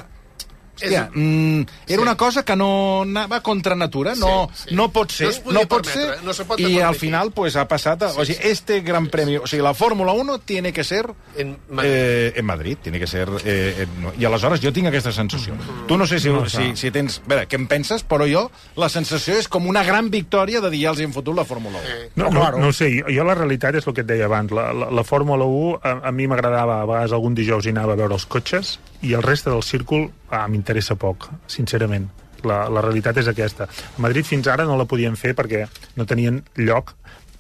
[0.75, 2.03] Hòstia, mm, era Sí.
[2.03, 4.75] una cosa que no anava contra natura, no, Sí, sí.
[4.75, 7.55] no pot ser, No no pot permetre, ser, no se pot i al final pues
[7.57, 10.83] ha passat, a, o sigui, este gran premio, o sigui, la Fórmula 1 tiene que
[10.85, 11.07] ser
[11.37, 11.91] En Madrid.
[11.93, 14.13] eh, en Madrid, tiene que ser eh, en, no.
[14.19, 15.55] i aleshores jo tinc aquesta sensació.
[15.87, 18.51] Tu no sé si, No, si, si tens, a veure, què en penses, però jo
[18.77, 21.79] la sensació és com una gran victòria de dir ja els hem fotut la Fórmula
[21.79, 21.87] 1.
[21.89, 22.11] Eh.
[22.17, 24.51] No, no, no ho sé, jo, jo la realitat és el que et deia abans.
[24.51, 27.93] La, la, la Fórmula 1 a, a mi m'agradava, a vegades algun dijous hi anava
[27.93, 32.09] a veure els cotxes i el reste del círcul ah, m'interessa poc, sincerament.
[32.45, 33.67] La, la realitat és aquesta.
[33.67, 35.65] A Madrid fins ara no la podien fer perquè
[35.97, 36.93] no tenien lloc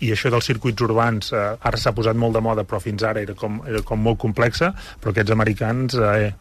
[0.04, 3.22] i això dels circuits urbans eh, ara s'ha posat molt de moda, però fins ara
[3.22, 6.32] era com, era com molt complexa, però aquests americans eh,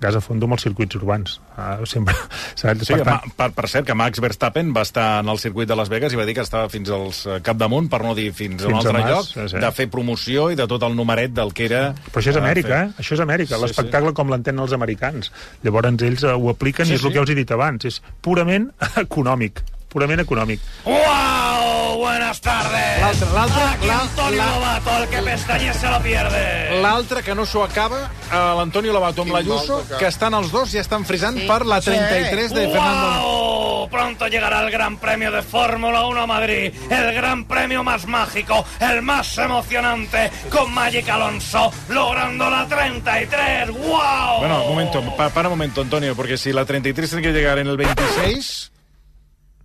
[0.00, 1.36] gas a fondo amb els circuits urbans.
[1.54, 2.14] Uh, sempre,
[2.56, 2.86] saps?
[2.88, 5.68] Sí, per per, tant, per, per cert, que Max Verstappen va estar en el circuit
[5.68, 8.30] de Las Vegas i va dir que estava fins als eh, capdamunt, per no dir
[8.36, 9.60] fins, a un Fins a altre Mas, lloc, sí, sí.
[9.62, 11.82] de fer promoció i de tot el numeret del que era...
[12.08, 12.94] Però això és Amèrica, eh?
[13.02, 13.56] Això és Amèrica.
[13.56, 15.30] Sí, L'espectacle com l'entenen els americans.
[15.66, 17.18] Llavors ells eh, ho apliquen Sí, i és el sí.
[17.18, 17.84] que us he dit abans.
[17.90, 18.70] És purament
[19.04, 19.60] econòmic.
[19.90, 20.60] Purament econòmic.
[20.86, 21.98] ¡Wow!
[22.00, 23.00] Buenas tardes.
[23.02, 26.80] L'altre, l'altre, Aquí la- Antonio Lobato, el que pestañe se lo pierde.
[26.80, 30.72] L'altre que no s'ho acaba, eh, l'Antonio Lobato amb la Ayuso, que estan els dos
[30.74, 31.46] i estan frisant Sí.
[31.46, 33.88] per la 33 de Fernando ¡Wow!
[33.90, 38.64] Pronto llegará el Gran Premio de Fórmula 1 a Madrid, el Gran Premio más mágico,
[38.78, 43.70] el más emocionante, con Magic Alonso logrando la 33.
[43.70, 44.38] ¡Wow!
[44.38, 47.58] Bueno, un momento, pa, para un momento, Antonio, porque si la 33 tiene que llegar
[47.58, 48.70] en el 26,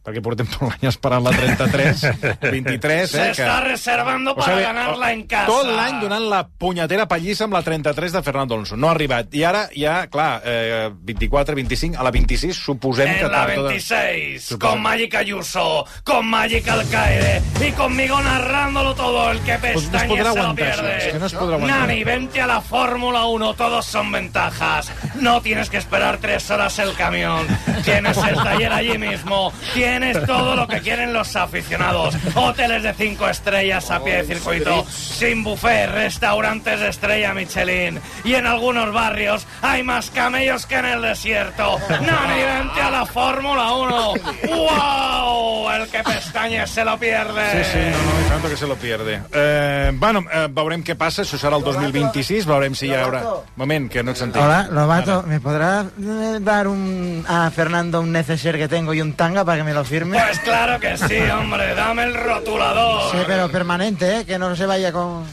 [0.05, 2.03] perquè portem tot l'any esperant la 33,
[2.51, 5.47] 23, se eh, está reservando O para sigui, ganarla en casa.
[5.49, 8.77] Tot l'any donant la punyetera pallissa amb la 33 de Fernando Alonso.
[8.77, 9.33] No ha arribat.
[9.33, 13.25] I ara ja, clar, eh, 24, 25, a la 26 suposem que...
[13.25, 14.73] En la tard o de- 26, Supongo.
[14.73, 20.23] con Magic Ayuso, con Magic Alcaide y conmigo narrándolo todo, el que Pues no pestañe
[20.23, 20.97] se lo pierde.
[20.97, 21.79] es que no es podrá aguantar.
[21.87, 24.91] Nani, vente a la Fórmula 1, todos son ventajas.
[25.15, 27.47] No tienes que esperar tres horas el camión.
[27.83, 29.51] Tienes el taller allí mismo.
[29.73, 29.94] Tienes
[30.25, 32.15] todo lo que quieren los aficionados.
[32.35, 37.99] Hoteles de cinco estrellas a pie de circuito, sin buffet, restaurantes de estrella Michelin.
[38.23, 41.77] Y en algunos barrios hay más camellos que en el desierto.
[41.89, 44.13] Nani, vente a la Fórmula 1.
[44.49, 45.71] ¡Wow!
[45.71, 47.63] El que pestañe se lo pierde.
[47.63, 49.21] Sí, sí, no, no, tanto que se lo pierde.
[49.31, 53.21] Eh, bueno, eh, veurem què passa, això serà el 2026, veurem si hi haurà...
[53.55, 54.41] Moment, que no et sentim.
[54.43, 59.13] Hola, Lobato, ¿me podrás eh, dar un, a Fernando un neceser que tengo y un
[59.13, 60.17] tanga para que me lo firme?
[60.19, 63.11] Pues claro que sí, hombre, dame el rotulador.
[63.11, 64.25] Sí, pero permanente, ¿eh?
[64.25, 65.23] Que no se vaya con...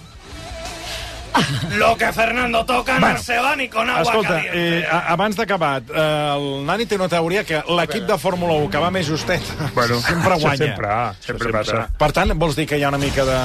[1.76, 4.80] Lo que Fernando toca no se va ni con agua Escolta, caliente.
[4.80, 8.82] eh, abans d'acabar, eh, el Nani té una teoria que l'equip de Fórmula 1 que
[8.82, 9.40] va més justet
[9.72, 10.66] Bueno, sempre això guanya.
[10.66, 11.86] sempre, ah, Això sempre passa.
[11.98, 13.40] Per tant, vols dir que hi ha una mica de...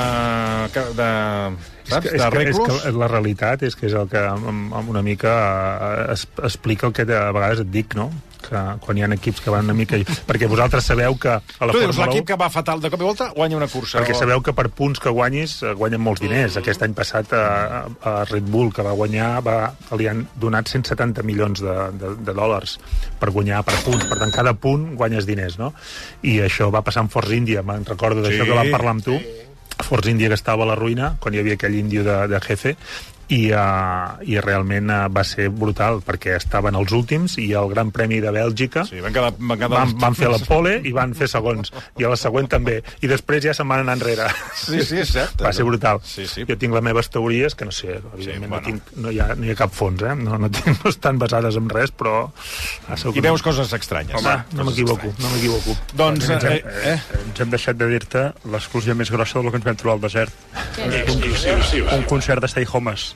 [1.00, 1.10] de
[1.88, 2.10] És saps?
[2.10, 4.90] que, és, de que, és que la realitat és que és el que amb, amb
[4.92, 5.32] una mica
[5.80, 8.10] eh, es, explica el que a vegades et dic, no?
[8.48, 9.98] Que quan hi ha equips que van una mica...
[10.28, 12.14] Perquè vosaltres sabeu que a la Tu dius, Fórmula 1...
[12.14, 14.00] l'equip que va fatal de cop i volta guanya una cursa.
[14.00, 16.56] Perquè o- sabeu que per punts que guanyis eh, guanyen molts diners.
[16.62, 17.44] Aquest any passat a,
[18.02, 19.58] a Red Bull, que va guanyar, va,
[20.00, 22.78] li han donat 170 milions de, de, de dòlars
[23.20, 24.08] per guanyar per punts.
[24.08, 25.74] Per tant, cada punt guanyes diners, no?
[26.24, 28.50] I això va passar amb Force India, me'n recordo d'això Sí.
[28.52, 29.20] que vam parlar amb tu.
[29.84, 32.72] Force India que estava a la ruïna, quan hi havia aquell índio de, de jefe,
[33.34, 37.92] i, uh, i realment uh, va ser brutal perquè estaven els últims i el Gran
[37.96, 39.34] Premi de Bèlgica Sí, van quedar...
[39.38, 39.72] Van, quedar...
[39.74, 43.10] van, van fer la pole i van fer segons i a la següent també i
[43.12, 45.42] després ja se'n van anar enrere Sí, sí, és cert.
[45.44, 46.46] va ser brutal Sí, sí.
[46.48, 48.62] jo tinc les meves teories que no sé evidentment bueno.
[48.62, 50.16] no, tinc, no, hi ha, no hi ha cap fons eh?
[50.16, 52.16] no, no, tinc, no estan basades en res però
[52.88, 54.16] ah, I veus coses estranyes.
[54.22, 58.24] Home, no m'equivoco no m'equivoco Doncs, Ens eh, hem, eh, ens hem deixat de dir-te
[58.52, 60.34] l'exclusió més grossa del que ens vam trobar al desert.
[60.84, 63.10] Un, un concert de Stay Homes.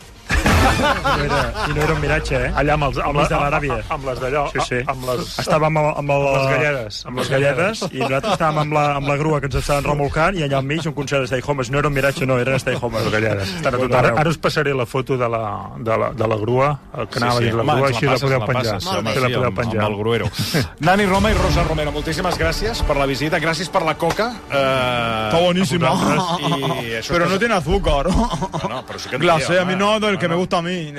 [0.81, 2.51] No era, I no era un miratge, eh?
[2.55, 3.77] allà amb, els, amb, Amb les de amb- l'Aràbia.
[3.89, 4.79] amb les d'allò Sí, sí.
[4.87, 7.05] amb les, Estàvem amb, amb, el, Amb les galledes.
[7.05, 10.37] Amb les galledes, i nosaltres estàvem amb la, amb la grua que ens estaven remolcant,
[10.37, 11.69] i allà al mig un concert de Stay Homes.
[11.71, 13.03] No era un miratge, no, eren Stay Homes.
[13.03, 13.53] les galledes.
[13.55, 14.19] Estan a tot Ara, arreu.
[14.19, 15.43] ara us passaré la foto de la,
[15.77, 18.23] de la, de la grua, el que anava sí, dins la grua, així la passes,
[18.23, 18.73] podeu la penjar.
[18.73, 19.83] passes, home, Així la sí, podeu amb, penjar.
[19.83, 20.25] amb el gruero.
[20.79, 24.31] Nani Roma i Rosa Romero, moltíssimes gràcies per la visita, gràcies per la coca.
[24.51, 25.87] Eh, Está buenísima.
[25.87, 28.07] a vosaltres, I això Pero que- no tiene azúcar.
[28.07, 29.83] No, no, però sí que Glacé, a mí home.
[29.83, 30.93] no, del que me gusta a mí.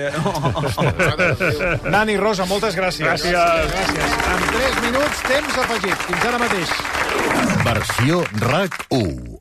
[1.91, 3.07] Nani Rosa, moltes gràcies.
[3.07, 3.33] Gràcies.
[3.33, 4.19] gràcies.
[4.35, 5.99] En 3 minuts, temps afegit.
[6.11, 6.75] Fins ara mateix.
[7.65, 9.32] Versió RAC 1.